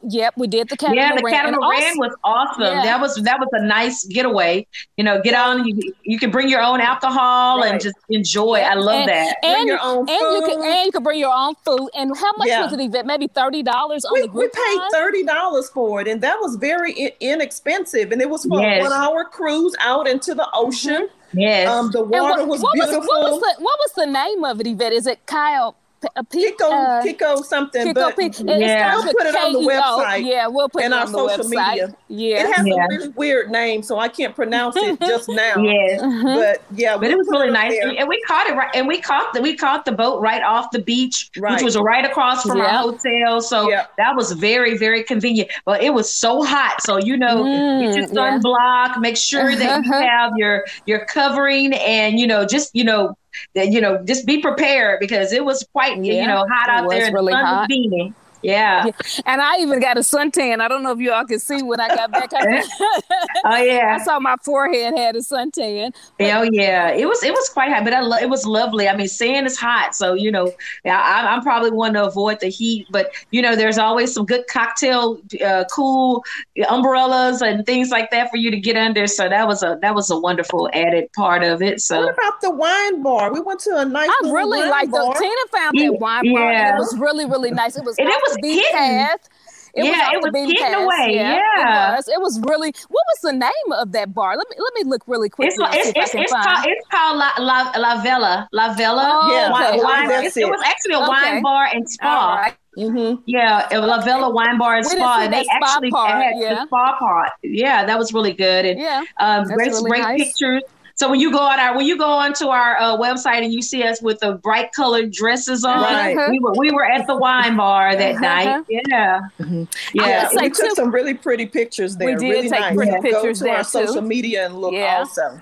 Yep, 0.06 0.34
we 0.38 0.48
did 0.48 0.68
the 0.68 0.76
catamaran. 0.76 1.12
Yeah, 1.12 1.16
the 1.16 1.30
catamaran 1.30 1.64
also, 1.64 1.98
was 1.98 2.16
awesome. 2.24 2.64
Yeah. 2.64 2.84
That 2.84 3.00
was 3.00 3.16
that 3.16 3.40
was 3.40 3.48
a 3.54 3.66
nice 3.66 4.04
getaway. 4.06 4.68
You 4.98 5.04
know, 5.06 5.22
get 5.22 5.34
on. 5.34 5.66
You 5.66 5.94
you 6.04 6.20
can 6.20 6.30
bring 6.30 6.50
your 6.50 6.62
own 6.62 6.82
alcohol 6.82 7.60
right. 7.60 7.72
and 7.72 7.82
just 7.82 7.96
enjoy. 8.10 8.56
I 8.56 8.74
love 8.74 9.02
and, 9.02 9.10
that. 9.10 9.38
And, 9.44 9.56
bring 9.56 9.68
your 9.68 9.80
own 9.82 10.00
and 10.00 10.20
food. 10.20 10.36
you 10.36 10.46
can 10.46 10.64
and 10.64 10.86
you 10.86 10.92
can 10.92 11.04
bring 11.04 11.20
your 11.20 11.34
own 11.34 11.56
food. 11.64 11.90
And 11.96 12.16
how 12.18 12.34
much 12.38 12.50
yeah. 12.50 12.64
was 12.64 12.74
it? 12.74 12.82
Yvette? 12.82 13.06
Maybe 13.06 13.28
thirty 13.28 13.64
dollars 13.64 14.04
on 14.04 14.14
we, 14.14 14.22
the 14.24 14.28
group. 14.28 14.52
We 14.54 14.78
paid 14.78 14.82
thirty 14.92 15.24
dollars 15.24 15.70
for 15.70 16.02
it, 16.02 16.08
and 16.10 16.22
that 16.22 16.38
was 16.42 16.58
very 16.58 16.94
I- 16.98 17.16
inexpensive. 17.22 18.12
And 18.12 18.22
it 18.22 18.30
was 18.30 18.44
for 18.44 18.60
yes. 18.60 18.80
a 18.80 18.84
one-hour 18.84 19.26
cruise 19.26 19.76
out 19.80 20.08
into 20.08 20.34
the 20.36 20.50
ocean. 20.54 21.08
Mm-hmm. 21.08 21.40
Yes. 21.40 21.70
Um, 21.70 21.92
the 21.92 22.04
water 22.04 22.46
what, 22.46 22.48
was 22.48 22.66
beautiful. 22.74 23.00
Was, 23.00 23.08
what, 23.08 23.32
was 23.32 23.40
the, 23.40 23.64
what 23.64 23.80
was 23.80 23.92
the 23.96 24.06
name 24.06 24.44
of 24.44 24.60
it, 24.60 24.68
Yvette? 24.68 24.94
Is 24.94 25.08
it 25.08 25.26
Kyle? 25.26 25.76
A 26.16 26.24
Pico, 26.24 26.72
uh, 26.72 27.02
Pico 27.02 27.42
something, 27.42 27.88
Pico, 27.88 27.94
but 27.94 28.18
Pico. 28.18 28.44
yeah, 28.46 28.96
we'll 28.96 29.14
put 29.14 29.26
it 29.28 29.36
on 29.36 29.54
the 29.54 29.60
website. 29.60 30.26
Yeah, 30.26 30.48
we'll 30.48 30.70
put 30.70 30.84
it 30.84 30.92
on, 30.92 31.00
our 31.00 31.08
social 31.08 31.46
website. 31.46 31.70
media. 31.70 31.96
Yeah, 32.08 32.44
it 32.44 32.56
has 32.56 32.68
yeah. 32.68 32.86
a 32.86 32.88
really 32.88 33.08
weird 33.10 33.50
name, 33.50 33.84
so 33.84 34.00
I 34.00 34.08
can't 34.08 34.36
pronounce 34.36 34.76
it 34.78 35.00
just 35.02 35.30
now. 35.30 35.58
yeah, 35.58 35.98
but 36.24 36.64
yeah, 36.72 36.94
but 36.94 37.02
we'll 37.02 37.12
it 37.12 37.18
was 37.18 37.28
really 37.30 37.50
it 37.50 37.52
nice, 37.52 37.72
there. 37.72 37.96
and 37.98 38.08
we 38.08 38.22
caught 38.22 38.48
it 38.48 38.56
right, 38.56 38.70
and 38.76 38.88
we 38.88 39.02
caught 39.02 39.34
the 39.34 39.42
we 39.42 39.56
caught 39.56 39.86
the 39.86 39.92
boat 39.92 40.22
right 40.22 40.44
off 40.44 40.72
the 40.72 40.80
beach, 40.80 41.30
right. 41.38 41.54
which 41.54 41.64
was 41.64 41.78
right 41.78 42.06
across 42.06 42.44
from 42.44 42.62
our 42.62 42.70
hotel. 42.70 43.42
So 43.42 43.70
that 43.98 44.16
was 44.16 44.32
very 44.34 44.78
very 44.78 45.04
convenient. 45.04 45.52
But 45.66 45.84
it 45.84 45.94
was 45.94 46.12
so 46.12 46.44
hot, 46.44 46.82
so 46.82 46.98
you 46.98 47.18
know, 47.18 47.44
mm, 47.44 47.82
get 47.82 47.96
your 47.96 48.08
sunblock. 48.08 48.94
Yeah. 48.94 49.00
Make 49.00 49.18
sure 49.18 49.56
that 49.56 49.86
you 49.86 49.92
have 49.92 50.34
your 50.38 50.66
your 50.86 51.06
covering, 51.06 51.74
and 51.74 52.20
you 52.20 52.28
know, 52.28 52.46
just 52.46 52.76
you 52.76 52.84
know 52.84 53.16
that 53.56 53.70
you 53.70 53.82
know 53.82 54.04
just 54.04 54.26
be 54.26 54.42
prepared 54.42 55.00
because 55.00 55.32
it 55.32 55.44
was 55.44 55.66
quite 55.72 56.04
yeah, 56.04 56.22
you 56.22 56.28
know 56.28 56.46
hot 56.50 56.70
out 56.70 56.90
there 56.90 57.12
really 57.14 57.34
hot. 57.34 57.62
was 57.62 57.68
beaming. 57.68 58.16
Yeah. 58.44 58.86
yeah. 58.86 58.92
And 59.26 59.42
I 59.42 59.58
even 59.60 59.80
got 59.80 59.98
a 59.98 60.02
suntan. 60.02 60.60
I 60.60 60.68
don't 60.68 60.84
know 60.84 60.92
if 60.92 61.00
you 61.00 61.12
all 61.12 61.26
can 61.26 61.40
see 61.40 61.64
when 61.64 61.80
I 61.80 61.88
got 61.88 62.12
back. 62.12 62.32
oh 62.34 63.58
yeah. 63.58 63.98
I 64.00 64.04
saw 64.04 64.20
my 64.20 64.36
forehead 64.44 64.98
had 64.98 65.16
a 65.16 65.20
suntan. 65.20 65.94
But, 66.18 66.34
oh 66.34 66.44
yeah. 66.44 66.92
It 66.92 67.08
was 67.08 67.24
it 67.24 67.32
was 67.32 67.50
quite 67.50 67.72
hot, 67.72 67.84
but 67.84 67.94
I 67.94 68.02
lo- 68.02 68.18
it 68.18 68.30
was 68.30 68.46
lovely. 68.46 68.88
I 68.88 68.96
mean, 68.96 69.08
sand 69.08 69.48
is 69.48 69.58
hot, 69.58 69.96
so 69.96 70.14
you 70.14 70.32
know, 70.32 70.52
I, 70.86 71.34
am 71.34 71.42
probably 71.42 71.72
one 71.72 71.94
to 71.94 72.06
avoid 72.06 72.40
the 72.40 72.48
heat, 72.50 72.88
but 72.92 73.12
you 73.32 73.42
know, 73.42 73.56
there's 73.56 73.78
always 73.78 74.14
some 74.14 74.26
good 74.26 74.46
cocktail, 74.48 75.20
uh, 75.44 75.66
cool 75.72 76.24
umbrellas 76.70 77.42
and 77.42 77.66
things 77.66 77.90
like 77.90 78.12
that 78.12 78.30
for 78.30 78.38
you 78.38 78.52
to 78.52 78.60
get 78.60 78.76
under. 78.76 79.08
So 79.08 79.30
that 79.30 79.48
was 79.48 79.64
a 79.64 79.78
that 79.82 79.96
was 79.96 80.10
a 80.10 80.18
wonderful 80.18 80.70
added 80.74 81.12
part 81.14 81.44
of 81.44 81.62
it. 81.62 81.82
So 81.82 82.00
what 82.00 82.14
about 82.14 82.42
the 82.42 82.52
wine 82.52 83.02
bar? 83.02 83.34
We 83.34 83.40
went 83.40 83.60
to 83.62 83.78
a 83.78 83.86
nice. 83.86 84.10
I 84.10 84.32
really 84.32 84.68
liked 84.68 84.92
the 84.92 85.16
Tina 85.20 85.36
found 85.52 85.80
that 85.80 86.00
wine 86.00 86.34
bar. 86.34 86.52
Yeah. 86.52 86.76
It 86.76 86.80
was 86.80 86.98
really 86.98 87.26
really 87.26 87.52
nice. 87.52 87.76
It 87.76 87.84
was. 87.84 87.98
And 87.98 88.08
it 88.08 88.22
was 88.28 88.33
was 88.42 88.56
hidden. 88.56 88.72
Path. 88.72 89.30
It 89.76 89.86
yeah, 89.86 89.92
was 89.92 90.26
it 90.26 90.34
was 90.34 90.52
hidden 90.52 90.72
path. 90.72 90.84
away. 90.84 91.16
Yeah, 91.16 91.40
yeah. 91.58 91.94
It, 91.94 91.96
was. 91.96 92.08
it 92.08 92.22
was 92.22 92.40
really. 92.48 92.74
What 92.90 93.04
was 93.14 93.22
the 93.24 93.34
name 93.34 93.72
of 93.72 93.92
that 93.94 94.14
bar? 94.14 94.38
Let 94.38 94.48
me 94.50 94.56
let 94.60 94.74
me 94.76 94.90
look 94.90 95.04
really 95.08 95.30
quick. 95.30 95.50
It's, 95.52 95.58
it's, 95.60 95.98
it's, 95.98 96.16
it's 96.16 96.32
called 96.32 96.66
it's 96.66 96.88
called 96.90 97.18
La 97.18 97.32
La, 97.40 97.72
La 97.78 98.02
Vela 98.04 98.48
La 98.52 98.74
Vela. 98.76 99.22
Oh, 99.24 99.32
yeah, 99.32 99.52
wine, 99.52 99.74
okay. 99.74 99.84
wine, 99.84 100.12
it. 100.26 100.38
it. 100.38 100.46
was 100.46 100.62
actually 100.66 100.94
a 100.94 101.00
okay. 101.00 101.08
wine 101.08 101.42
bar 101.42 101.70
and 101.74 101.90
spa. 101.90 102.54
Mm-hmm. 102.78 103.22
Yeah, 103.28 103.68
it 103.72 103.78
was 103.78 103.88
La 103.88 104.02
Vela 104.02 104.30
Wine 104.32 104.58
Bar 104.58 104.78
and 104.78 104.86
Spa. 104.86 105.22
And 105.22 105.34
they 105.34 105.46
actually 105.52 105.92
part, 105.92 106.12
had 106.12 106.34
yeah. 106.38 106.56
the 106.56 106.66
spa 106.66 106.98
part. 106.98 107.30
Yeah, 107.44 107.86
that 107.86 108.00
was 108.00 108.14
really 108.14 108.34
good. 108.34 108.66
And 108.66 108.80
yeah, 108.80 109.04
um, 109.20 109.46
great, 109.46 109.70
really 109.70 109.90
great 109.90 110.02
nice. 110.02 110.24
pictures. 110.24 110.64
So 110.96 111.10
when 111.10 111.20
you 111.20 111.32
go 111.32 111.40
on 111.40 111.60
our 111.60 111.76
when 111.76 111.86
you 111.86 111.98
go 111.98 112.06
onto 112.06 112.48
our 112.48 112.78
uh, 112.80 112.98
website 112.98 113.44
and 113.44 113.52
you 113.52 113.62
see 113.62 113.84
us 113.84 114.02
with 114.02 114.20
the 114.20 114.34
bright 114.34 114.72
colored 114.74 115.12
dresses 115.12 115.64
on, 115.66 115.82
right. 115.82 116.30
we 116.30 116.40
were 116.40 116.54
we 116.56 116.72
were 116.72 116.86
at 116.86 117.08
the 117.08 117.16
wine 117.16 117.58
bar 117.58 117.96
that 117.96 118.16
uh-huh. 118.16 118.22
night. 118.22 118.66
Yeah, 118.70 119.20
mm-hmm. 119.40 119.64
yeah. 119.94 120.30
We 120.36 120.50
took 120.50 120.76
some 120.76 120.92
really 120.92 121.16
pretty 121.16 121.48
pictures 121.48 121.98
there. 121.98 122.10
We 122.10 122.16
did 122.16 122.30
really 122.30 122.50
take 122.50 122.60
nice. 122.60 122.76
pretty 122.76 122.92
yeah. 122.92 123.02
pictures 123.02 123.40
go 123.40 123.46
to 123.46 123.50
there 123.50 123.56
our 123.58 123.64
too. 123.64 123.70
social 123.70 124.02
media 124.02 124.46
and 124.46 124.62
look 124.62 124.74
yeah. 124.74 125.00
also. 125.00 125.42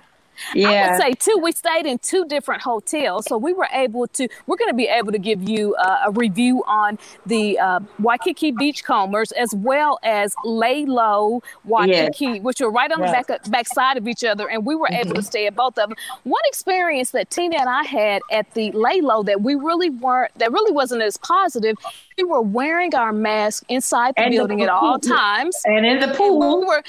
Yeah. 0.53 0.69
I 0.69 0.91
would 0.91 1.01
say 1.01 1.13
too. 1.13 1.39
We 1.41 1.51
stayed 1.51 1.85
in 1.85 1.97
two 1.99 2.25
different 2.25 2.61
hotels, 2.61 3.25
so 3.27 3.37
we 3.37 3.53
were 3.53 3.67
able 3.71 4.07
to. 4.07 4.27
We're 4.47 4.57
going 4.57 4.69
to 4.69 4.75
be 4.75 4.87
able 4.87 5.11
to 5.11 5.19
give 5.19 5.47
you 5.47 5.75
uh, 5.75 6.03
a 6.05 6.11
review 6.11 6.63
on 6.67 6.97
the 7.25 7.59
uh, 7.59 7.79
Waikiki 7.99 8.51
Beachcombers 8.51 9.31
as 9.31 9.53
well 9.55 9.99
as 10.03 10.33
Laylow 10.45 11.41
Waikiki, 11.65 12.25
yes. 12.25 12.41
which 12.41 12.61
were 12.61 12.71
right 12.71 12.91
on 12.91 13.01
right. 13.01 13.25
the 13.27 13.33
back 13.33 13.51
back 13.51 13.67
side 13.67 13.97
of 13.97 14.07
each 14.07 14.23
other, 14.23 14.49
and 14.49 14.65
we 14.65 14.75
were 14.75 14.87
mm-hmm. 14.87 15.07
able 15.07 15.15
to 15.15 15.23
stay 15.23 15.47
at 15.47 15.55
both 15.55 15.77
of 15.77 15.89
them. 15.89 15.97
One 16.23 16.41
experience 16.45 17.11
that 17.11 17.29
Tina 17.29 17.57
and 17.59 17.69
I 17.69 17.83
had 17.83 18.21
at 18.31 18.53
the 18.53 18.71
Laylow 18.71 19.25
that 19.25 19.41
we 19.41 19.55
really 19.55 19.89
weren't 19.89 20.33
that 20.35 20.51
really 20.51 20.71
wasn't 20.71 21.01
as 21.01 21.17
positive. 21.17 21.77
We 22.17 22.23
were 22.25 22.41
wearing 22.41 22.93
our 22.93 23.13
mask 23.13 23.63
inside 23.69 24.13
the 24.15 24.23
and 24.23 24.31
building 24.31 24.57
the 24.59 24.65
at 24.65 24.69
all 24.69 24.99
times, 24.99 25.57
and 25.65 25.85
in 25.85 25.99
the 25.99 26.13
pool. 26.15 26.59
We 26.61 26.65
were 26.65 26.83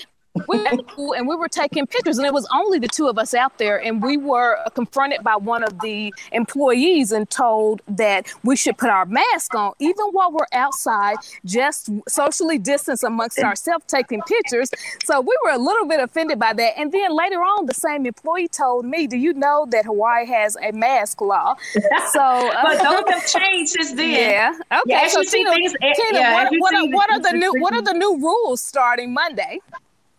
we 0.48 0.58
were 0.58 0.82
pool 0.84 1.12
and 1.14 1.28
we 1.28 1.36
were 1.36 1.48
taking 1.48 1.86
pictures, 1.86 2.18
and 2.18 2.26
it 2.26 2.32
was 2.32 2.48
only 2.54 2.78
the 2.78 2.88
two 2.88 3.06
of 3.08 3.18
us 3.18 3.34
out 3.34 3.58
there. 3.58 3.82
And 3.82 4.02
we 4.02 4.16
were 4.16 4.58
confronted 4.74 5.22
by 5.22 5.36
one 5.36 5.62
of 5.62 5.80
the 5.80 6.12
employees 6.32 7.12
and 7.12 7.28
told 7.28 7.82
that 7.88 8.32
we 8.42 8.56
should 8.56 8.78
put 8.78 8.90
our 8.90 9.04
mask 9.04 9.54
on, 9.54 9.72
even 9.78 10.06
while 10.12 10.32
we're 10.32 10.46
outside, 10.52 11.16
just 11.44 11.90
socially 12.08 12.58
distance 12.58 13.02
amongst 13.02 13.38
ourselves, 13.38 13.84
taking 13.86 14.22
pictures. 14.22 14.70
So 15.04 15.20
we 15.20 15.36
were 15.44 15.50
a 15.50 15.58
little 15.58 15.86
bit 15.86 16.00
offended 16.00 16.38
by 16.38 16.52
that. 16.54 16.78
And 16.78 16.92
then 16.92 17.14
later 17.14 17.40
on, 17.40 17.66
the 17.66 17.74
same 17.74 18.06
employee 18.06 18.48
told 18.48 18.84
me, 18.84 19.06
"Do 19.06 19.16
you 19.16 19.34
know 19.34 19.66
that 19.70 19.84
Hawaii 19.84 20.26
has 20.26 20.56
a 20.62 20.72
mask 20.72 21.20
law?" 21.20 21.54
So, 22.12 22.20
uh, 22.20 22.62
but 22.62 22.82
those 22.82 23.14
have 23.14 23.26
changed 23.26 23.72
since 23.72 23.92
then. 23.96 24.10
Yeah. 24.10 24.52
Okay. 24.70 24.82
Yeah, 24.86 25.08
so 25.08 25.22
Tina, 25.22 25.50
things, 25.50 25.72
Tina, 25.80 26.18
yeah, 26.18 26.32
what, 26.34 26.48
what, 26.58 26.74
are, 26.74 26.86
what 26.88 27.10
are 27.10 27.20
the 27.20 27.32
new 27.32 27.54
what 27.58 27.74
are 27.74 27.82
the 27.82 27.92
new 27.92 28.18
rules 28.18 28.60
starting 28.60 29.12
Monday? 29.12 29.60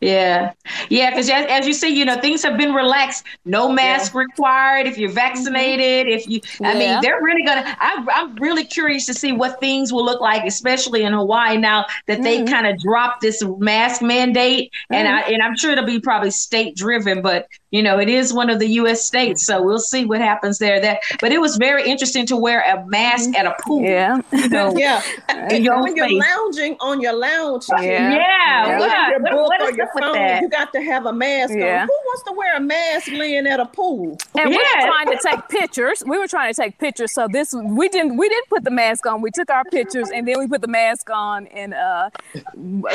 Yeah, 0.04 0.54
yeah, 0.90 1.10
because 1.12 1.30
as, 1.30 1.46
as, 1.48 1.68
you 1.68 1.74
see, 1.74 1.90
you 1.90 2.04
know, 2.04 2.20
things 2.20 2.44
have 2.44 2.58
been 2.58 2.74
relaxed. 2.74 3.26
No 3.46 3.72
mask 3.72 4.14
yeah. 4.14 4.20
required 4.20 4.88
if 4.88 4.98
you're 4.98 5.10
mm-hmm. 5.10 5.16
vaccinated. 5.16 6.12
If 6.12 6.28
you, 6.28 6.42
I 6.62 6.74
mean, 6.74 7.00
they're 7.02 7.22
really 7.22 7.44
gonna. 7.44 7.64
I, 7.80 8.06
am 8.16 8.36
really 8.36 8.66
curious 8.66 9.06
to 9.06 9.14
see 9.14 9.32
what 9.32 9.60
things 9.60 9.94
will 9.94 10.04
look 10.04 10.20
like, 10.20 10.44
especially 10.46 11.04
in 11.04 11.14
Hawaii 11.14 11.58
now 11.58 11.86
that 12.08 12.16
mm-hmm. 12.16 12.24
they 12.24 12.44
kind 12.44 12.68
of 12.68 12.80
dropped 12.80 13.22
this 13.22 13.44
mask 13.60 14.02
mandate, 14.02 14.72
mm-hmm. 14.92 14.96
and 14.96 15.08
I 15.08 15.22
and 15.22 15.42
I'm 15.42 15.56
sure 15.56 15.72
it'll 15.72 15.86
be 15.86 16.00
probably 16.00 16.32
state 16.32 16.76
driven, 16.76 17.22
but 17.22 17.48
you 17.74 17.82
know, 17.82 17.98
it 17.98 18.08
is 18.08 18.32
one 18.32 18.52
of 18.52 18.60
the 18.60 18.68
U.S. 18.82 19.04
states, 19.04 19.44
so 19.44 19.60
we'll 19.60 19.80
see 19.80 20.06
what 20.06 20.22
happens 20.22 20.60
there. 20.60 20.80
That, 20.80 21.00
but 21.20 21.32
it 21.32 21.42
was 21.42 21.58
very 21.58 21.84
interesting 21.90 22.24
to 22.28 22.38
wear 22.38 22.62
a 22.62 22.86
mask 22.86 23.36
at 23.36 23.48
a 23.48 23.56
pool. 23.64 23.82
Yeah, 23.82 24.22
you 24.32 24.48
know, 24.50 24.74
yeah. 24.78 25.02
And 25.28 25.66
when 25.82 25.96
you're 25.96 26.12
lounging 26.12 26.78
on 26.80 27.02
your 27.02 27.14
lounge, 27.14 27.66
yeah, 27.70 27.82
yeah. 27.82 28.78
yeah. 28.78 28.78
What, 28.78 29.22
what, 29.24 29.34
what 29.34 29.70
is 29.72 29.76
your 29.76 29.90
phone, 30.00 30.42
you 30.44 30.50
got 30.50 30.72
to 30.74 30.82
have 30.84 31.08
a 31.08 31.14
mask 31.14 31.56
yeah. 31.56 31.82
on. 31.82 31.88
Who 31.88 31.94
wants 32.06 32.24
to 32.24 32.34
wear 32.34 32.58
a 32.58 32.60
mask 32.60 33.08
laying 33.12 33.48
at 33.48 33.60
a 33.60 33.66
pool? 33.66 34.18
And 34.38 34.50
yeah. 34.52 34.58
we 34.58 34.58
were 34.58 34.88
trying 34.88 35.08
to 35.08 35.20
take 35.24 35.50
pictures. 35.50 36.04
We 36.06 36.20
were 36.20 36.28
trying 36.28 36.54
to 36.54 36.62
take 36.62 36.78
pictures. 36.78 37.12
So 37.12 37.28
this 37.28 37.54
we 37.54 37.90
didn't 37.90 38.18
we 38.18 38.30
didn't 38.30 38.50
put 38.50 38.64
the 38.64 38.72
mask 38.72 39.08
on. 39.08 39.22
We 39.22 39.32
took 39.32 39.50
our 39.50 39.64
pictures 39.66 40.10
and 40.14 40.28
then 40.28 40.38
we 40.38 40.48
put 40.48 40.62
the 40.62 40.68
mask 40.68 41.10
on 41.10 41.48
and 41.48 41.74
uh 41.74 42.12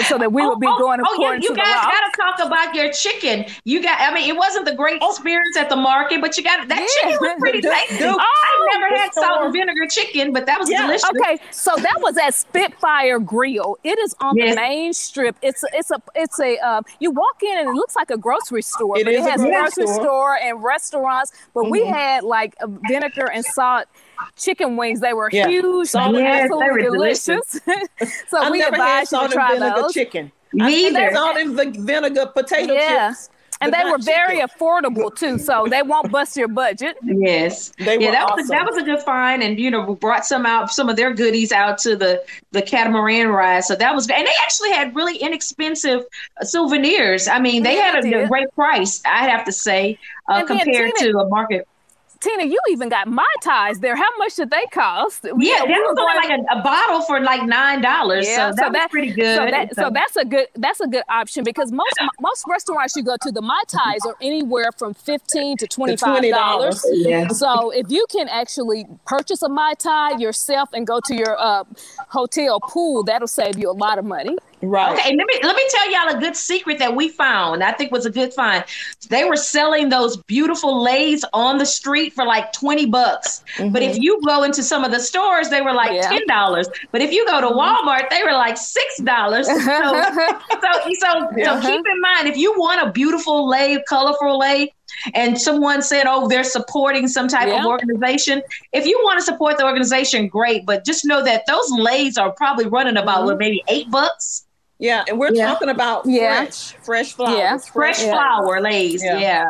so 0.04 0.18
that 0.18 0.32
we 0.32 0.46
would 0.46 0.60
be 0.60 0.68
oh, 0.68 0.78
going 0.78 1.00
oh, 1.00 1.14
according 1.14 1.42
oh, 1.42 1.48
you, 1.48 1.50
you 1.50 1.56
guys 1.56 1.74
got 1.74 1.90
to 1.90 2.16
talk 2.16 2.46
about 2.46 2.74
your 2.76 2.92
chicken. 2.92 3.46
You 3.64 3.82
got. 3.82 4.00
I 4.00 4.14
mean, 4.14 4.28
it 4.28 4.36
wasn't 4.36 4.67
the 4.68 4.76
great 4.76 4.98
oh. 5.02 5.10
experience 5.10 5.56
at 5.56 5.68
the 5.68 5.76
market, 5.76 6.20
but 6.20 6.36
you 6.36 6.44
got 6.44 6.68
that 6.68 6.78
yeah. 6.78 7.10
chicken 7.10 7.18
was 7.20 7.36
pretty 7.38 7.60
tasty. 7.62 8.04
Oh, 8.04 8.18
I 8.18 8.78
never 8.78 8.96
had 8.96 9.14
salt 9.14 9.44
and 9.44 9.52
vinegar 9.52 9.86
chicken, 9.88 10.32
but 10.32 10.46
that 10.46 10.58
was 10.58 10.70
yeah. 10.70 10.82
delicious. 10.82 11.08
Okay, 11.10 11.38
so 11.50 11.74
that 11.76 11.96
was 12.00 12.16
at 12.16 12.34
Spitfire 12.34 13.18
Grill. 13.18 13.76
It 13.84 13.98
is 13.98 14.14
on 14.20 14.36
yes. 14.36 14.54
the 14.54 14.60
main 14.60 14.92
strip. 14.92 15.36
It's 15.42 15.62
a, 15.64 15.68
it's 15.72 15.90
a 15.90 16.02
it's 16.14 16.40
a 16.40 16.58
uh, 16.58 16.82
you 17.00 17.10
walk 17.10 17.42
in 17.42 17.58
and 17.58 17.68
it 17.68 17.72
looks 17.72 17.96
like 17.96 18.10
a 18.10 18.18
grocery 18.18 18.62
store, 18.62 18.98
it 18.98 19.04
but 19.04 19.14
it 19.14 19.22
has 19.22 19.42
a 19.42 19.46
grocery 19.46 19.86
store. 19.86 20.02
store. 20.02 20.36
and 20.36 20.62
restaurants. 20.62 21.32
But 21.54 21.62
mm-hmm. 21.62 21.70
we 21.70 21.86
had 21.86 22.24
like 22.24 22.54
vinegar 22.88 23.30
and 23.30 23.44
salt 23.44 23.86
chicken 24.36 24.76
wings. 24.76 25.00
They 25.00 25.14
were 25.14 25.30
yeah. 25.32 25.48
huge, 25.48 25.88
salt 25.88 26.14
yes, 26.14 26.44
absolutely 26.44 26.82
delicious. 26.82 27.60
so 28.28 28.38
I 28.38 28.50
we 28.50 28.62
advise 28.62 29.12
you 29.12 29.26
to 29.26 29.28
try 29.28 29.58
those. 29.58 29.92
Chicken. 29.92 30.32
Neither. 30.52 31.10
Salt 31.12 31.36
and 31.36 31.54
vinegar 31.54 32.26
potato 32.26 32.72
yeah. 32.72 33.10
chips 33.10 33.30
and 33.60 33.72
they 33.72 33.84
were 33.84 33.98
very 33.98 34.40
affordable 34.40 35.14
too, 35.14 35.38
so 35.38 35.66
they 35.68 35.82
won't 35.82 36.10
bust 36.10 36.36
your 36.36 36.48
budget. 36.48 36.96
Yes, 37.02 37.72
they 37.78 37.98
yeah, 37.98 38.12
that 38.12 38.24
awesome. 38.24 38.36
was 38.36 38.46
a, 38.46 38.50
that 38.50 38.66
was 38.66 38.76
a 38.76 38.82
good 38.82 39.02
find, 39.02 39.42
and 39.42 39.58
you 39.58 39.70
know, 39.70 39.80
we 39.80 39.94
brought 39.94 40.24
some 40.24 40.46
out, 40.46 40.70
some 40.70 40.88
of 40.88 40.96
their 40.96 41.12
goodies 41.12 41.52
out 41.52 41.78
to 41.78 41.96
the 41.96 42.22
the 42.52 42.62
catamaran 42.62 43.28
ride, 43.28 43.64
so 43.64 43.74
that 43.74 43.94
was, 43.94 44.08
and 44.08 44.26
they 44.26 44.32
actually 44.42 44.70
had 44.70 44.94
really 44.94 45.16
inexpensive 45.16 46.04
uh, 46.40 46.44
souvenirs. 46.44 47.28
I 47.28 47.40
mean, 47.40 47.62
they 47.62 47.76
yeah, 47.76 47.92
had 47.92 48.04
a, 48.04 48.24
a, 48.24 48.28
great 48.28 48.52
price, 48.54 49.02
I'd 49.04 49.30
have 49.30 49.44
to 49.46 49.52
say, 49.52 49.98
uh, 50.28 50.44
compared 50.44 50.92
to 50.96 51.18
a 51.18 51.28
market. 51.28 51.66
Tina, 52.20 52.44
you 52.44 52.58
even 52.70 52.88
got 52.88 53.06
mai 53.06 53.24
tais 53.42 53.78
there. 53.80 53.94
How 53.94 54.08
much 54.18 54.34
did 54.34 54.50
they 54.50 54.64
cost? 54.72 55.24
Yeah, 55.24 55.32
yeah 55.38 55.58
that 55.66 55.68
was 55.68 55.94
going, 55.94 56.16
like 56.16 56.30
a, 56.30 56.58
a, 56.58 56.62
bottle 56.62 57.02
for 57.02 57.20
like 57.20 57.44
nine 57.44 57.80
dollars. 57.80 58.26
Yeah, 58.26 58.50
so, 58.50 58.56
that 58.56 58.72
so 58.74 58.80
was 58.80 58.88
pretty 58.90 59.12
good. 59.12 59.36
So, 59.36 59.46
that, 59.46 59.74
so, 59.74 59.82
so, 59.82 59.90
that's 59.92 60.16
a 60.16 60.24
good 60.24 60.46
that's 60.56 60.80
a 60.80 60.88
good 60.88 61.04
option 61.08 61.44
because 61.44 61.70
most 61.70 61.94
most 62.20 62.44
restaurants 62.48 62.96
you 62.96 63.04
go 63.04 63.16
to, 63.22 63.30
the 63.30 63.42
mai 63.42 63.62
tais 63.68 64.04
are 64.04 64.16
anywhere 64.20 64.72
from 64.76 64.94
fifteen 64.94 65.56
to 65.58 65.66
twenty 65.68 65.96
five 65.96 66.22
dollars. 66.30 66.84
Yeah. 66.90 67.28
So 67.28 67.70
if 67.70 67.90
you 67.90 68.04
can 68.10 68.28
actually 68.28 68.86
purchase 69.06 69.42
a 69.42 69.48
mai 69.48 69.74
tai 69.74 70.18
yourself 70.18 70.70
and 70.72 70.86
go 70.86 71.00
to 71.04 71.14
your 71.14 71.38
uh, 71.38 71.62
hotel 72.08 72.58
pool, 72.60 73.04
that'll 73.04 73.28
save 73.28 73.58
you 73.58 73.70
a 73.70 73.72
lot 73.72 73.98
of 73.98 74.04
money. 74.04 74.36
Right. 74.60 74.92
Okay, 74.92 75.14
let 75.16 75.26
me 75.26 75.38
let 75.42 75.54
me 75.54 75.62
tell 75.70 75.90
y'all 75.90 76.16
a 76.16 76.20
good 76.20 76.36
secret 76.36 76.78
that 76.80 76.94
we 76.96 77.08
found. 77.08 77.62
I 77.62 77.72
think 77.72 77.92
was 77.92 78.06
a 78.06 78.10
good 78.10 78.34
find. 78.34 78.64
They 79.08 79.24
were 79.24 79.36
selling 79.36 79.88
those 79.88 80.16
beautiful 80.16 80.82
leis 80.82 81.24
on 81.32 81.58
the 81.58 81.66
street 81.66 82.12
for 82.12 82.24
like 82.24 82.52
20 82.52 82.86
bucks. 82.86 83.44
Mm-hmm. 83.56 83.72
But 83.72 83.82
if 83.82 83.92
mm-hmm. 83.92 84.02
you 84.02 84.20
go 84.26 84.42
into 84.42 84.62
some 84.62 84.84
of 84.84 84.90
the 84.90 84.98
stores, 84.98 85.48
they 85.48 85.60
were 85.60 85.72
like 85.72 85.92
yeah. 85.92 86.10
$10. 86.10 86.66
But 86.90 87.02
if 87.02 87.12
you 87.12 87.24
go 87.26 87.40
to 87.40 87.46
mm-hmm. 87.46 87.58
Walmart, 87.58 88.10
they 88.10 88.22
were 88.24 88.32
like 88.32 88.56
$6. 88.56 88.68
So 89.68 89.94
so 90.04 90.90
so, 90.94 90.94
so, 90.98 91.52
uh-huh. 91.52 91.60
keep 91.60 91.84
in 91.86 92.00
mind 92.00 92.28
if 92.28 92.36
you 92.36 92.58
want 92.58 92.86
a 92.86 92.90
beautiful 92.90 93.48
lei, 93.48 93.82
colorful 93.88 94.38
lei, 94.38 94.72
and 95.14 95.40
someone 95.40 95.82
said, 95.82 96.04
"Oh, 96.06 96.28
they're 96.28 96.44
supporting 96.44 97.08
some 97.08 97.28
type 97.28 97.48
yeah. 97.48 97.60
of 97.60 97.66
organization." 97.66 98.42
If 98.72 98.86
you 98.86 98.98
want 99.04 99.18
to 99.18 99.24
support 99.24 99.58
the 99.58 99.64
organization, 99.64 100.28
great, 100.28 100.66
but 100.66 100.84
just 100.84 101.04
know 101.04 101.22
that 101.24 101.44
those 101.46 101.70
leis 101.70 102.16
are 102.16 102.32
probably 102.32 102.66
running 102.66 102.96
about 102.96 103.18
mm-hmm. 103.18 103.26
what, 103.26 103.38
maybe 103.38 103.62
eight 103.68 103.90
bucks. 103.90 104.46
Yeah, 104.78 105.04
and 105.08 105.18
we're 105.18 105.32
yeah. 105.32 105.46
talking 105.46 105.68
about 105.68 106.06
yeah. 106.06 106.42
fresh, 106.44 106.72
fresh 106.82 107.12
flowers, 107.12 107.38
yeah. 107.38 107.58
fresh, 107.58 107.98
fresh 107.98 107.98
flower 107.98 108.60
leis. 108.60 109.02
Yeah. 109.02 109.18
yeah. 109.18 109.48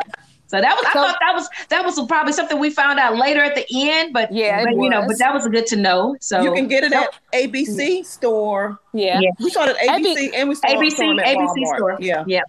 So 0.49 0.59
that 0.59 0.75
was 0.75 0.85
so, 0.91 0.99
I 0.99 1.03
thought 1.03 1.17
that 1.19 1.35
was 1.35 1.49
that 1.69 1.85
was 1.85 2.07
probably 2.07 2.33
something 2.33 2.57
we 2.57 2.71
found 2.71 2.97
out 2.97 3.17
later 3.17 3.39
at 3.39 3.53
the 3.53 3.67
end, 3.71 4.13
but 4.13 4.33
yeah, 4.33 4.63
but, 4.63 4.73
you 4.73 4.89
know, 4.89 5.05
but 5.05 5.19
that 5.19 5.31
was 5.31 5.47
good 5.47 5.67
to 5.67 5.75
know. 5.75 6.15
So 6.21 6.41
you 6.41 6.51
can 6.53 6.67
get 6.67 6.83
it 6.83 6.91
at 6.91 7.13
ABC 7.35 8.03
store. 8.03 8.79
Yeah. 8.91 9.19
yeah. 9.21 9.29
we 9.39 9.51
saw 9.51 9.65
it 9.65 9.77
at 9.77 9.77
ABC 9.77 10.17
AB, 10.17 10.35
and 10.35 10.49
we 10.49 10.55
saw 10.55 10.67
ABC 10.67 11.19
it 11.19 11.19
at 11.19 11.37
ABC 11.37 11.47
Walmart. 11.55 11.75
store. 11.75 11.97
Yeah, 11.99 12.23
yeah. 12.25 12.41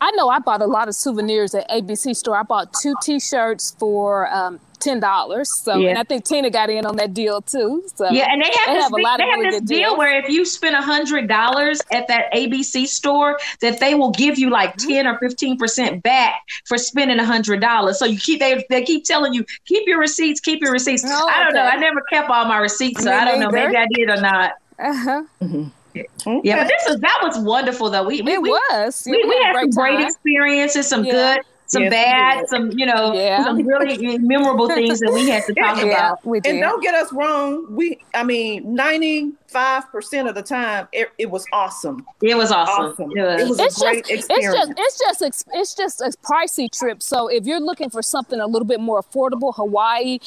I 0.00 0.12
know 0.12 0.28
I 0.28 0.38
bought 0.38 0.62
a 0.62 0.66
lot 0.66 0.86
of 0.86 0.94
souvenirs 0.94 1.52
at 1.56 1.68
ABC 1.70 2.14
store. 2.14 2.36
I 2.36 2.44
bought 2.44 2.72
two 2.80 2.94
T-shirts 3.02 3.74
for 3.80 4.32
um, 4.32 4.60
ten 4.80 5.00
dollars. 5.00 5.54
So, 5.54 5.76
yeah. 5.76 5.90
and 5.90 5.98
I 5.98 6.04
think 6.04 6.24
Tina 6.24 6.50
got 6.50 6.70
in 6.70 6.86
on 6.86 6.96
that 6.96 7.14
deal 7.14 7.40
too. 7.40 7.84
So, 7.94 8.10
yeah, 8.10 8.26
and 8.30 8.42
they 8.42 8.46
have, 8.46 8.66
they 8.66 8.74
this, 8.74 8.82
have 8.84 8.92
a 8.92 8.96
lot 8.96 9.18
they 9.18 9.24
of 9.24 9.30
have 9.30 9.52
this 9.52 9.60
deal 9.62 9.78
deals. 9.78 9.98
where 9.98 10.18
if 10.18 10.28
you 10.28 10.44
spend 10.44 10.74
a 10.74 10.82
hundred 10.82 11.28
dollars 11.28 11.80
at 11.92 12.08
that 12.08 12.32
ABC 12.32 12.86
store, 12.86 13.38
that 13.60 13.80
they 13.80 13.94
will 13.94 14.10
give 14.10 14.38
you 14.38 14.50
like 14.50 14.76
mm-hmm. 14.76 14.88
ten 14.88 15.06
or 15.06 15.18
fifteen 15.18 15.56
percent 15.56 16.02
back 16.02 16.42
for 16.66 16.78
spending 16.78 17.18
a 17.18 17.24
hundred 17.24 17.60
dollars. 17.60 17.98
So 17.98 18.04
you 18.04 18.18
keep 18.18 18.40
they 18.40 18.64
they 18.70 18.82
keep 18.82 19.04
telling 19.04 19.34
you 19.34 19.44
keep 19.66 19.86
your 19.86 19.98
receipts, 19.98 20.40
keep 20.40 20.60
your 20.62 20.72
receipts. 20.72 21.04
Oh, 21.06 21.28
I 21.28 21.38
don't 21.40 21.48
okay. 21.48 21.56
know. 21.56 21.64
I 21.64 21.76
never 21.76 22.00
kept 22.10 22.28
all 22.30 22.44
my 22.46 22.58
receipts, 22.58 23.02
so 23.02 23.10
Me 23.10 23.16
I 23.16 23.24
don't 23.24 23.42
either. 23.42 23.44
know. 23.44 23.50
Maybe 23.50 23.76
I 23.76 23.86
did 23.94 24.10
or 24.10 24.20
not. 24.20 24.52
Uh 24.78 24.94
huh. 24.94 25.22
Mm-hmm. 25.42 25.68
Okay. 25.96 26.40
Yeah, 26.44 26.62
but 26.62 26.68
this 26.68 26.84
was 26.88 27.00
that 27.00 27.18
was 27.22 27.38
wonderful 27.38 27.90
though. 27.90 28.04
We, 28.04 28.22
we 28.22 28.34
it 28.34 28.42
was. 28.42 29.02
We, 29.06 29.12
we, 29.12 29.28
we 29.28 29.42
had, 29.42 29.56
some 29.60 29.70
great 29.70 30.00
experiences, 30.00 30.88
some 30.88 31.04
yeah. 31.04 31.36
good 31.36 31.44
some 31.70 31.84
yes, 31.84 31.90
bad, 31.90 32.48
some 32.48 32.70
you 32.76 32.84
know, 32.84 33.12
yeah. 33.12 33.44
some 33.44 33.64
really 33.64 34.18
memorable 34.18 34.68
things 34.68 35.00
that 35.00 35.12
we 35.12 35.28
had 35.28 35.44
to 35.44 35.54
talk 35.60 35.78
yeah, 35.78 36.12
about. 36.12 36.46
And 36.46 36.60
don't 36.60 36.82
get 36.82 36.94
us 36.94 37.12
wrong, 37.12 37.66
we 37.74 37.98
I 38.14 38.24
mean 38.24 38.74
ninety 38.74 39.32
five 39.50 39.90
percent 39.90 40.28
of 40.28 40.34
the 40.34 40.42
time 40.42 40.88
it, 40.92 41.10
it, 41.18 41.30
was 41.30 41.44
awesome. 41.52 42.06
It 42.22 42.36
was 42.36 42.50
awesome. 42.50 42.86
awesome. 42.86 43.10
It 43.16 43.22
was, 43.22 43.42
it 43.42 43.48
was 43.48 43.58
it's 43.60 43.80
a 43.80 43.84
great 43.84 44.06
just, 44.06 44.30
experience. 44.30 44.74
It's 44.76 44.98
just 44.98 45.22
it's 45.22 45.38
just 45.38 45.48
it's 45.52 45.74
just 45.74 46.00
a 46.00 46.12
pricey 46.26 46.70
trip. 46.70 47.02
So 47.02 47.28
if 47.28 47.46
you're 47.46 47.60
looking 47.60 47.90
for 47.90 48.02
something 48.02 48.40
a 48.40 48.46
little 48.46 48.66
bit 48.66 48.80
more 48.80 49.02
affordable, 49.02 49.54
Hawaii 49.54 50.18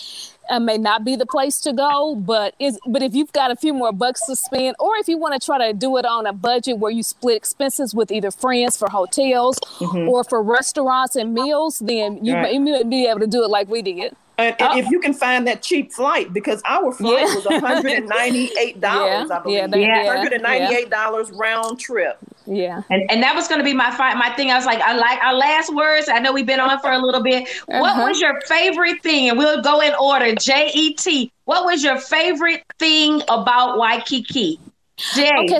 uh, 0.50 0.60
may 0.60 0.78
not 0.78 1.06
be 1.06 1.16
the 1.16 1.26
place 1.26 1.60
to 1.62 1.74
go. 1.74 2.16
But 2.16 2.56
is 2.60 2.80
but 2.86 3.02
if 3.02 3.14
you've 3.14 3.32
got 3.32 3.52
a 3.52 3.56
few 3.56 3.74
more 3.74 3.92
bucks 3.92 4.26
to 4.26 4.36
spend, 4.36 4.76
or 4.80 4.96
if 4.98 5.08
you 5.08 5.18
want 5.18 5.40
to 5.40 5.46
try 5.46 5.68
to 5.68 5.74
do 5.74 5.98
it 5.98 6.06
on 6.06 6.26
a 6.26 6.34
budget 6.34 6.80
where 6.80 6.92
you 6.92 7.04
split 7.04 7.38
expenses 7.38 7.94
with 7.94 8.12
either 8.12 8.32
friends 8.32 8.78
for 8.78 8.90
hotels 8.90 9.60
mm-hmm. 9.78 10.10
or 10.10 10.24
for 10.24 10.42
restaurants 10.42 11.16
and 11.16 11.34
meals, 11.34 11.80
then 11.80 12.24
you, 12.24 12.34
right. 12.34 12.44
may, 12.44 12.54
you 12.54 12.60
may 12.60 12.84
be 12.84 13.08
able 13.08 13.20
to 13.20 13.28
do 13.28 13.44
it 13.44 13.50
like 13.50 13.68
we 13.68 13.82
did. 13.82 14.16
And, 14.38 14.56
and 14.60 14.74
oh. 14.74 14.78
if 14.78 14.90
you 14.90 15.00
can 15.00 15.14
find 15.14 15.46
that 15.48 15.62
cheap 15.62 15.92
flight, 15.92 16.34
because 16.34 16.62
our 16.66 16.92
flight 16.92 17.20
yeah. 17.28 17.36
was 17.36 17.46
$198, 17.46 18.82
yeah. 18.82 19.28
I 19.30 19.40
believe. 19.40 19.72
Yeah, 19.74 20.26
$198 20.26 20.90
yeah. 20.90 21.24
round 21.34 21.80
trip. 21.80 22.18
Yeah. 22.46 22.82
And 22.90 23.10
and 23.10 23.24
that 23.24 23.36
was 23.36 23.48
gonna 23.48 23.64
be 23.64 23.74
my 23.74 23.92
fi- 23.92 24.16
my 24.16 24.30
thing. 24.36 24.52
I 24.52 24.56
was 24.56 24.66
like, 24.66 24.82
I 24.82 24.96
like 24.96 25.24
our 25.24 25.34
last 25.34 25.74
words. 25.74 26.10
I 26.10 26.20
know 26.20 26.34
we've 26.34 26.46
been 26.46 26.60
on 26.60 26.78
for 26.80 26.92
a 26.92 26.98
little 26.98 27.24
bit. 27.24 27.44
Uh-huh. 27.44 27.80
What 27.80 28.08
was 28.08 28.20
your 28.20 28.40
favorite 28.42 29.02
thing? 29.02 29.30
And 29.30 29.38
we'll 29.38 29.62
go 29.62 29.82
in 29.82 29.94
order. 29.96 30.36
J 30.36 30.72
E 30.74 30.94
T. 30.94 31.32
What 31.46 31.66
was 31.66 31.84
your 31.84 32.00
favorite 32.00 32.64
thing 32.80 33.22
about 33.30 33.78
Waikiki? 33.78 34.60
Jay. 34.98 35.32
Okay, 35.40 35.60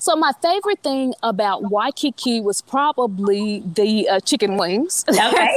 so 0.00 0.16
my 0.16 0.32
favorite 0.42 0.80
thing 0.82 1.14
about 1.22 1.70
Waikiki 1.70 2.40
was 2.40 2.62
probably 2.62 3.62
the 3.74 4.08
uh, 4.08 4.20
chicken 4.20 4.56
wings. 4.56 5.04
Okay. 5.08 5.48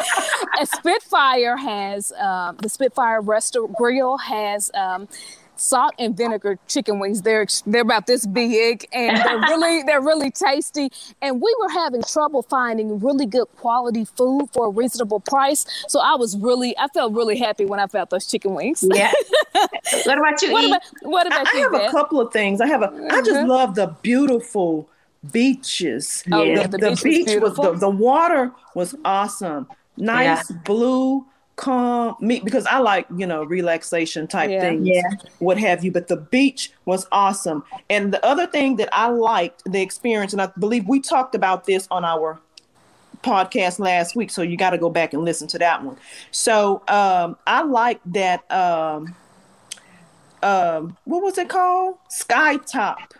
Spitfire 0.64 1.56
has 1.56 2.12
um, 2.12 2.56
the 2.56 2.68
Spitfire 2.68 3.20
Restaurant 3.20 3.74
Grill 3.76 4.16
has 4.16 4.70
um, 4.74 5.08
salt 5.56 5.94
and 5.98 6.16
vinegar 6.16 6.58
chicken 6.68 6.98
wings. 6.98 7.22
They're 7.22 7.46
they're 7.66 7.82
about 7.82 8.06
this 8.06 8.26
big 8.26 8.86
and 8.92 9.16
they're 9.16 9.38
really 9.50 9.82
they're 9.82 10.00
really 10.00 10.30
tasty. 10.30 10.90
And 11.22 11.40
we 11.40 11.56
were 11.60 11.70
having 11.70 12.02
trouble 12.02 12.42
finding 12.42 13.00
really 13.00 13.26
good 13.26 13.46
quality 13.56 14.04
food 14.04 14.48
for 14.52 14.66
a 14.66 14.70
reasonable 14.70 15.20
price. 15.20 15.66
So 15.88 16.00
I 16.00 16.14
was 16.14 16.36
really 16.36 16.76
I 16.78 16.88
felt 16.88 17.12
really 17.12 17.38
happy 17.38 17.64
when 17.64 17.80
I 17.80 17.86
found 17.86 18.10
those 18.10 18.26
chicken 18.26 18.54
wings. 18.54 18.84
Yeah. 18.92 19.12
what 20.04 20.18
about 20.18 20.42
you? 20.42 20.52
What 20.52 20.64
about, 20.66 20.82
what 21.02 21.26
about 21.26 21.46
I, 21.54 21.58
you? 21.58 21.58
I 21.58 21.62
have 21.62 21.72
Beth? 21.72 21.88
a 21.88 21.92
couple 21.92 22.20
of 22.20 22.32
things. 22.32 22.60
I 22.60 22.66
have 22.66 22.82
a. 22.82 22.88
Mm-hmm. 22.88 23.12
I 23.12 23.18
just 23.22 23.30
mm-hmm. 23.30 23.48
love 23.48 23.74
the 23.74 23.94
beautiful 24.02 24.88
beaches. 25.32 26.22
Oh, 26.30 26.42
yeah. 26.42 26.66
The, 26.66 26.78
the, 26.78 26.90
the 26.90 27.00
beach, 27.02 27.40
was, 27.40 27.56
was 27.56 27.80
the, 27.80 27.86
the 27.86 27.90
water 27.90 28.52
was 28.74 28.94
awesome. 29.04 29.68
Nice 29.96 30.50
yeah. 30.50 30.56
blue 30.64 31.26
calm 31.56 32.16
me 32.20 32.40
because 32.40 32.66
I 32.66 32.78
like, 32.78 33.06
you 33.16 33.26
know, 33.26 33.44
relaxation 33.44 34.26
type 34.26 34.50
yeah. 34.50 34.60
things, 34.60 34.86
yeah. 34.86 35.02
what 35.38 35.58
have 35.58 35.84
you. 35.84 35.92
But 35.92 36.08
the 36.08 36.16
beach 36.16 36.72
was 36.84 37.06
awesome. 37.12 37.64
And 37.88 38.12
the 38.12 38.24
other 38.24 38.46
thing 38.46 38.76
that 38.76 38.88
I 38.92 39.08
liked 39.08 39.62
the 39.64 39.80
experience, 39.80 40.32
and 40.32 40.42
I 40.42 40.46
believe 40.58 40.88
we 40.88 41.00
talked 41.00 41.34
about 41.34 41.64
this 41.64 41.86
on 41.90 42.04
our 42.04 42.40
podcast 43.22 43.78
last 43.78 44.16
week, 44.16 44.30
so 44.30 44.42
you 44.42 44.56
got 44.56 44.70
to 44.70 44.78
go 44.78 44.90
back 44.90 45.12
and 45.14 45.24
listen 45.24 45.48
to 45.48 45.58
that 45.58 45.82
one. 45.82 45.96
So 46.30 46.82
um, 46.88 47.36
I 47.46 47.62
like 47.62 48.00
that. 48.06 48.50
Um, 48.50 49.14
um, 50.42 50.96
what 51.04 51.22
was 51.22 51.38
it 51.38 51.48
called? 51.48 51.96
Sky 52.08 52.56
Top. 52.58 53.14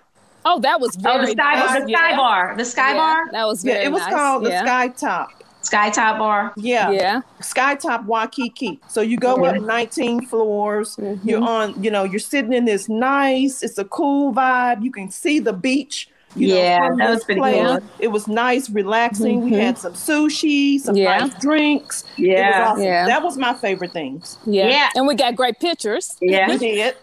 Oh, 0.46 0.60
that 0.60 0.78
was 0.78 0.94
very 0.96 1.16
oh 1.16 1.20
the 1.22 1.32
sky, 1.32 1.54
nice. 1.54 1.80
the 1.80 1.88
sky 1.88 2.10
yeah. 2.10 2.16
bar, 2.16 2.54
the 2.56 2.64
sky 2.66 2.92
yeah, 2.92 2.96
bar. 2.98 3.32
That 3.32 3.46
was 3.46 3.62
very 3.62 3.80
yeah. 3.80 3.86
It 3.86 3.92
was 3.92 4.02
nice. 4.02 4.12
called 4.12 4.42
yeah. 4.44 4.62
the 4.62 4.66
Sky 4.66 4.88
Top. 4.88 5.43
Skytop 5.64 6.18
Bar. 6.18 6.52
Yeah. 6.56 6.90
Yeah. 6.90 7.20
Skytop 7.40 8.06
Waikiki. 8.06 8.80
So 8.88 9.00
you 9.00 9.16
go 9.16 9.44
up 9.44 9.60
19 9.60 10.26
floors. 10.26 10.96
Mm-hmm. 10.96 11.28
You're 11.28 11.42
on, 11.42 11.82
you 11.82 11.90
know, 11.90 12.04
you're 12.04 12.18
sitting 12.18 12.52
in 12.52 12.64
this 12.64 12.88
nice, 12.88 13.62
it's 13.62 13.78
a 13.78 13.84
cool 13.84 14.32
vibe. 14.32 14.82
You 14.82 14.92
can 14.92 15.10
see 15.10 15.38
the 15.38 15.52
beach. 15.52 16.08
You 16.36 16.48
yeah, 16.48 16.88
know, 16.88 16.96
that 16.96 17.10
was 17.10 17.24
pretty 17.24 17.40
cool. 17.40 17.80
It 18.00 18.08
was 18.08 18.26
nice, 18.26 18.68
relaxing. 18.68 19.42
Mm-hmm. 19.42 19.50
We 19.50 19.56
had 19.56 19.78
some 19.78 19.92
sushi, 19.92 20.80
some 20.80 20.96
yeah. 20.96 21.18
nice 21.18 21.40
drinks. 21.40 22.04
Yeah. 22.16 22.70
Awesome. 22.70 22.82
yeah. 22.82 23.06
That 23.06 23.22
was 23.22 23.36
my 23.36 23.54
favorite 23.54 23.92
things. 23.92 24.36
Yeah. 24.44 24.68
yeah. 24.68 24.88
And 24.96 25.06
we 25.06 25.14
got 25.14 25.36
great 25.36 25.60
pictures. 25.60 26.16
Yeah. 26.20 26.48
We 26.48 26.58
did. 26.58 26.96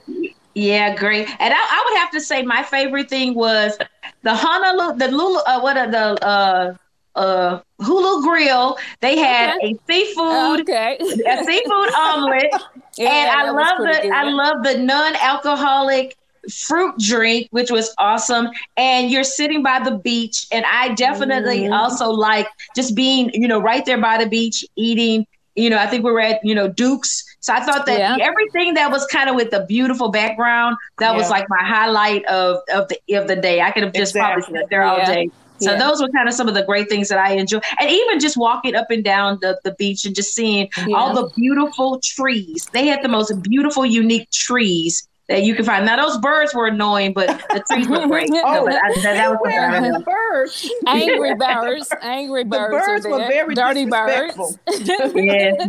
Yeah, 0.53 0.95
great. 0.95 1.29
And 1.39 1.53
I, 1.53 1.57
I, 1.57 1.85
would 1.85 1.97
have 1.99 2.11
to 2.11 2.19
say 2.19 2.43
my 2.43 2.61
favorite 2.61 3.09
thing 3.09 3.35
was 3.35 3.77
the 4.23 4.35
Honolulu, 4.35 4.97
the 4.97 5.07
Lulu, 5.07 5.39
uh, 5.47 5.61
what 5.61 5.77
are 5.77 5.89
the 5.89 6.25
uh, 6.25 6.75
uh 7.15 7.59
Hula 7.79 8.21
Grill. 8.23 8.77
They 8.99 9.17
had 9.17 9.57
okay. 9.57 9.73
a 9.73 9.91
seafood, 9.91 10.61
okay. 10.61 10.97
a 10.99 11.43
seafood 11.43 11.93
omelet, 11.95 12.51
yeah, 12.97 13.09
and 13.09 13.29
I 13.31 13.51
love 13.51 13.77
the 13.79 13.99
good. 14.01 14.11
I 14.11 14.29
love 14.29 14.63
the 14.63 14.77
non-alcoholic 14.77 16.17
fruit 16.49 16.97
drink, 16.97 17.47
which 17.51 17.71
was 17.71 17.93
awesome. 17.97 18.49
And 18.77 19.11
you're 19.11 19.23
sitting 19.23 19.63
by 19.63 19.79
the 19.79 19.91
beach, 19.91 20.47
and 20.51 20.65
I 20.65 20.93
definitely 20.95 21.61
mm. 21.61 21.77
also 21.77 22.09
like 22.09 22.47
just 22.75 22.95
being, 22.95 23.31
you 23.33 23.47
know, 23.47 23.59
right 23.59 23.85
there 23.85 23.99
by 23.99 24.23
the 24.23 24.29
beach, 24.29 24.65
eating. 24.75 25.27
You 25.55 25.69
know, 25.69 25.77
I 25.77 25.85
think 25.85 26.05
we 26.05 26.11
were 26.11 26.21
at, 26.21 26.39
you 26.45 26.55
know, 26.55 26.69
Duke's. 26.69 27.25
So 27.41 27.53
I 27.53 27.59
thought 27.59 27.85
that 27.85 27.99
yeah. 27.99 28.25
everything 28.25 28.75
that 28.75 28.89
was 28.89 29.05
kind 29.07 29.29
of 29.29 29.35
with 29.35 29.51
the 29.51 29.65
beautiful 29.67 30.09
background, 30.09 30.77
that 30.99 31.11
yeah. 31.11 31.17
was 31.17 31.29
like 31.29 31.45
my 31.49 31.61
highlight 31.61 32.23
of 32.25 32.61
of 32.73 32.87
the 32.87 33.17
of 33.17 33.27
the 33.27 33.35
day. 33.35 33.59
I 33.59 33.71
could 33.71 33.83
have 33.83 33.93
just 33.93 34.15
exactly. 34.15 34.43
probably 34.43 34.61
sat 34.61 34.69
there 34.69 34.83
all 34.83 35.05
day 35.05 35.29
so 35.61 35.71
yeah. 35.71 35.79
those 35.79 36.01
were 36.01 36.09
kind 36.09 36.27
of 36.27 36.33
some 36.33 36.47
of 36.47 36.53
the 36.53 36.63
great 36.63 36.89
things 36.89 37.09
that 37.09 37.19
I 37.19 37.33
enjoy. 37.33 37.59
And 37.79 37.89
even 37.89 38.19
just 38.19 38.37
walking 38.37 38.75
up 38.75 38.89
and 38.89 39.03
down 39.03 39.37
the, 39.41 39.59
the 39.63 39.73
beach 39.73 40.05
and 40.05 40.15
just 40.15 40.33
seeing 40.33 40.69
yeah. 40.87 40.95
all 40.95 41.13
the 41.13 41.29
beautiful 41.35 41.99
trees. 42.03 42.67
They 42.73 42.87
had 42.87 43.03
the 43.03 43.09
most 43.09 43.41
beautiful, 43.41 43.85
unique 43.85 44.29
trees 44.31 45.07
that 45.27 45.43
you 45.43 45.55
can 45.55 45.63
find. 45.63 45.85
Now 45.85 45.95
those 46.03 46.17
birds 46.17 46.53
were 46.53 46.67
annoying, 46.67 47.13
but 47.13 47.27
the 47.49 47.63
trees 47.71 47.87
were 47.87 48.05
great. 48.07 48.29
oh, 48.33 48.65
but 48.65 48.75
I, 48.75 49.01
that, 49.01 49.13
that 49.13 49.29
was 49.31 49.39
Where 49.41 49.99
birds? 50.01 50.71
Angry 50.87 51.35
birds. 51.35 51.89
Angry 52.01 52.43
birds. 52.43 52.85
The 52.85 52.91
birds 52.91 53.07
were 53.07 53.27
very 53.27 53.55
dirty 53.55 53.85
birds. 53.85 54.37
yes, 54.67 55.13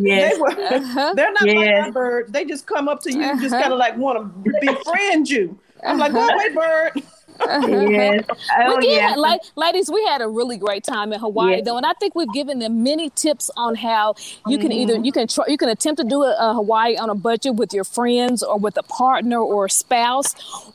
yes. 0.01 0.35
They 0.35 0.41
were, 0.41 0.51
uh-huh. 0.51 1.13
They're 1.15 1.33
not 1.33 1.47
yes. 1.47 1.85
like 1.85 1.95
birds. 1.95 2.33
They 2.33 2.45
just 2.45 2.67
come 2.67 2.89
up 2.89 3.01
to 3.03 3.13
you, 3.13 3.23
uh-huh. 3.23 3.41
just 3.41 3.53
kind 3.53 3.73
of 3.73 3.79
like 3.79 3.97
want 3.97 4.19
to 4.45 4.53
befriend 4.61 5.31
you. 5.31 5.59
I'm 5.85 5.99
like, 5.99 6.13
go 6.13 6.27
away, 6.27 6.55
bird 6.55 7.03
yes. 7.49 8.25
Oh, 8.59 8.77
we 8.77 8.83
did, 8.83 8.97
yeah. 8.97 9.15
like, 9.17 9.41
ladies, 9.57 9.91
we 9.91 10.05
had 10.05 10.21
a 10.21 10.29
really 10.29 10.57
great 10.57 10.85
time 10.85 11.13
in 11.13 11.21
Hawaii 11.21 11.57
yes. 11.57 11.65
though, 11.65 11.77
and 11.77 11.87
I 11.87 11.93
think 11.95 12.15
we've 12.15 12.33
given 12.33 12.59
them 12.59 12.83
many 12.83 13.11
tips 13.11 13.51
on 13.57 13.75
how 13.75 14.15
you 14.47 14.59
can 14.59 14.71
mm-hmm. 14.71 14.91
either 14.91 14.99
you 14.99 15.13
can 15.13 15.27
try 15.27 15.45
you 15.49 15.57
can 15.57 15.69
attempt 15.69 16.01
to 16.01 16.07
do 16.07 16.23
a, 16.23 16.37
a, 16.39 16.55
Hawaii 16.55 16.97
on 16.97 17.11
a 17.11 17.15
budget 17.15 17.55
with 17.55 17.73
your 17.73 17.85
friends 17.85 18.43
or 18.43 18.59
with 18.59 18.77
a 18.77 18.83
partner 18.83 19.39
or 19.39 19.67
a 19.67 19.71
spouse, 19.71 20.35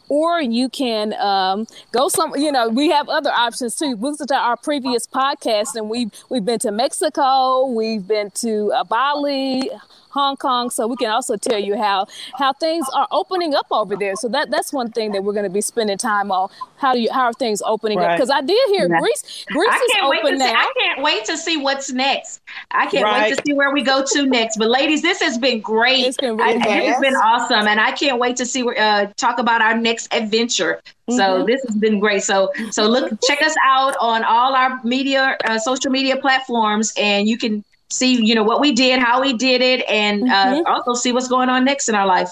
or 0.09 0.41
you 0.41 0.69
can 0.69 1.13
um, 1.13 1.67
go 1.91 2.09
some. 2.09 2.35
You 2.35 2.51
know, 2.51 2.69
we 2.69 2.89
have 2.89 3.09
other 3.09 3.31
options 3.31 3.75
too. 3.75 3.95
Listen 3.99 4.27
to 4.27 4.35
our 4.35 4.57
previous 4.57 5.07
podcast, 5.07 5.75
and 5.75 5.89
we've 5.89 6.11
we've 6.29 6.45
been 6.45 6.59
to 6.59 6.71
Mexico, 6.71 7.67
we've 7.67 8.07
been 8.07 8.31
to 8.31 8.71
uh, 8.73 8.83
Bali. 8.83 9.69
Hong 10.17 10.37
Kong, 10.37 10.69
so 10.69 10.87
we 10.87 10.95
can 10.95 11.11
also 11.11 11.37
tell 11.37 11.59
you 11.59 11.77
how 11.77 12.07
how 12.35 12.53
things 12.53 12.85
are 12.93 13.07
opening 13.11 13.53
up 13.53 13.67
over 13.71 13.95
there. 13.95 14.15
So 14.15 14.27
that 14.29 14.49
that's 14.49 14.73
one 14.73 14.91
thing 14.91 15.11
that 15.11 15.23
we're 15.23 15.33
going 15.33 15.45
to 15.45 15.49
be 15.51 15.61
spending 15.61 15.97
time 15.97 16.31
on. 16.31 16.49
How 16.77 16.93
do 16.93 16.99
you 16.99 17.11
how 17.11 17.25
are 17.25 17.33
things 17.33 17.61
opening 17.65 17.99
right. 17.99 18.11
up? 18.11 18.17
Because 18.17 18.29
I 18.29 18.41
did 18.41 18.57
hear 18.69 18.87
yeah. 18.89 18.99
Greece 18.99 19.45
Greece 19.47 19.75
is 19.75 19.91
open 20.01 20.37
now. 20.37 20.47
See, 20.47 20.53
I 20.53 20.71
can't 20.79 21.01
wait 21.03 21.25
to 21.25 21.37
see 21.37 21.57
what's 21.57 21.91
next. 21.91 22.41
I 22.71 22.87
can't 22.87 23.03
right. 23.03 23.29
wait 23.29 23.37
to 23.37 23.43
see 23.45 23.53
where 23.53 23.71
we 23.71 23.83
go 23.83 24.03
to 24.13 24.25
next. 24.25 24.57
But 24.57 24.69
ladies, 24.69 25.01
this 25.01 25.21
has 25.21 25.37
been 25.37 25.61
great. 25.61 26.05
It's 26.05 26.17
been 26.17 26.37
really 26.37 26.61
I, 26.61 26.79
It's 26.89 26.99
been 26.99 27.15
awesome, 27.15 27.67
and 27.67 27.79
I 27.79 27.91
can't 27.91 28.19
wait 28.19 28.35
to 28.37 28.45
see 28.45 28.63
uh, 28.67 29.07
talk 29.17 29.39
about 29.39 29.61
our 29.61 29.77
next 29.77 30.13
adventure. 30.13 30.81
Mm-hmm. 31.09 31.17
So 31.17 31.45
this 31.45 31.63
has 31.67 31.77
been 31.77 31.99
great. 31.99 32.23
So 32.23 32.51
so 32.71 32.87
look, 32.87 33.11
check 33.27 33.41
us 33.41 33.55
out 33.63 33.95
on 34.01 34.23
all 34.23 34.55
our 34.55 34.79
media, 34.83 35.37
uh, 35.45 35.57
social 35.57 35.91
media 35.91 36.17
platforms, 36.17 36.93
and 36.97 37.27
you 37.27 37.37
can 37.37 37.63
see, 37.89 38.23
you 38.23 38.35
know, 38.35 38.43
what 38.43 38.59
we 38.59 38.71
did, 38.71 38.99
how 38.99 39.21
we 39.21 39.33
did 39.33 39.61
it, 39.61 39.87
and 39.89 40.23
uh, 40.23 40.45
mm-hmm. 40.45 40.67
uh, 40.67 40.75
also 40.75 40.93
see 40.93 41.11
what's 41.11 41.27
going 41.27 41.49
on 41.49 41.65
next 41.65 41.89
in 41.89 41.95
our 41.95 42.05
life. 42.05 42.31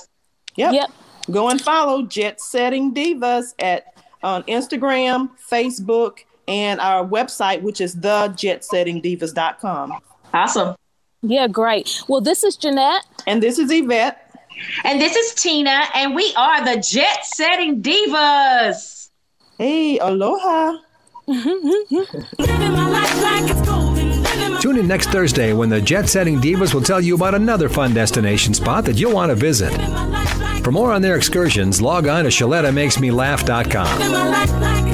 Yep. 0.55 0.73
Yep. 0.73 0.91
Go 1.31 1.49
and 1.49 1.59
follow 1.59 2.03
Jet 2.03 2.39
Setting 2.39 2.93
Divas 2.93 3.53
at 3.59 3.85
on 4.23 4.43
Instagram, 4.43 5.29
Facebook, 5.49 6.19
and 6.47 6.79
our 6.79 7.05
website, 7.05 7.61
which 7.61 7.81
is 7.81 7.95
thejetsettingdivas.com. 7.95 9.93
Awesome. 10.33 10.75
Yeah, 11.21 11.47
great. 11.47 12.01
Well, 12.07 12.21
this 12.21 12.43
is 12.43 12.57
Jeanette. 12.57 13.05
And 13.25 13.41
this 13.41 13.57
is 13.57 13.71
Yvette. 13.71 14.21
And 14.83 15.01
this 15.01 15.15
is 15.15 15.33
Tina, 15.33 15.83
and 15.93 16.15
we 16.15 16.33
are 16.35 16.63
the 16.63 16.81
Jet 16.81 17.25
Setting 17.25 17.81
Divas. 17.81 19.09
Hey, 19.57 19.97
aloha. 19.99 20.77
Tune 24.65 24.79
in 24.79 24.87
next 24.87 25.11
Thursday 25.11 25.53
when 25.53 25.69
the 25.69 25.79
Jet 25.79 26.09
Setting 26.09 26.41
Divas 26.41 26.73
will 26.73 26.81
tell 26.81 26.99
you 26.99 27.13
about 27.13 27.35
another 27.35 27.69
fun 27.69 27.93
destination 27.93 28.51
spot 28.51 28.83
that 28.85 28.97
you'll 28.97 29.13
want 29.13 29.29
to 29.29 29.35
visit. 29.35 29.71
For 30.63 30.71
more 30.71 30.91
on 30.91 31.03
their 31.03 31.17
excursions, 31.17 31.83
log 31.83 32.07
on 32.07 32.23
to 32.23 32.31
ShalettaMakesMeLaugh.com. 32.31 34.85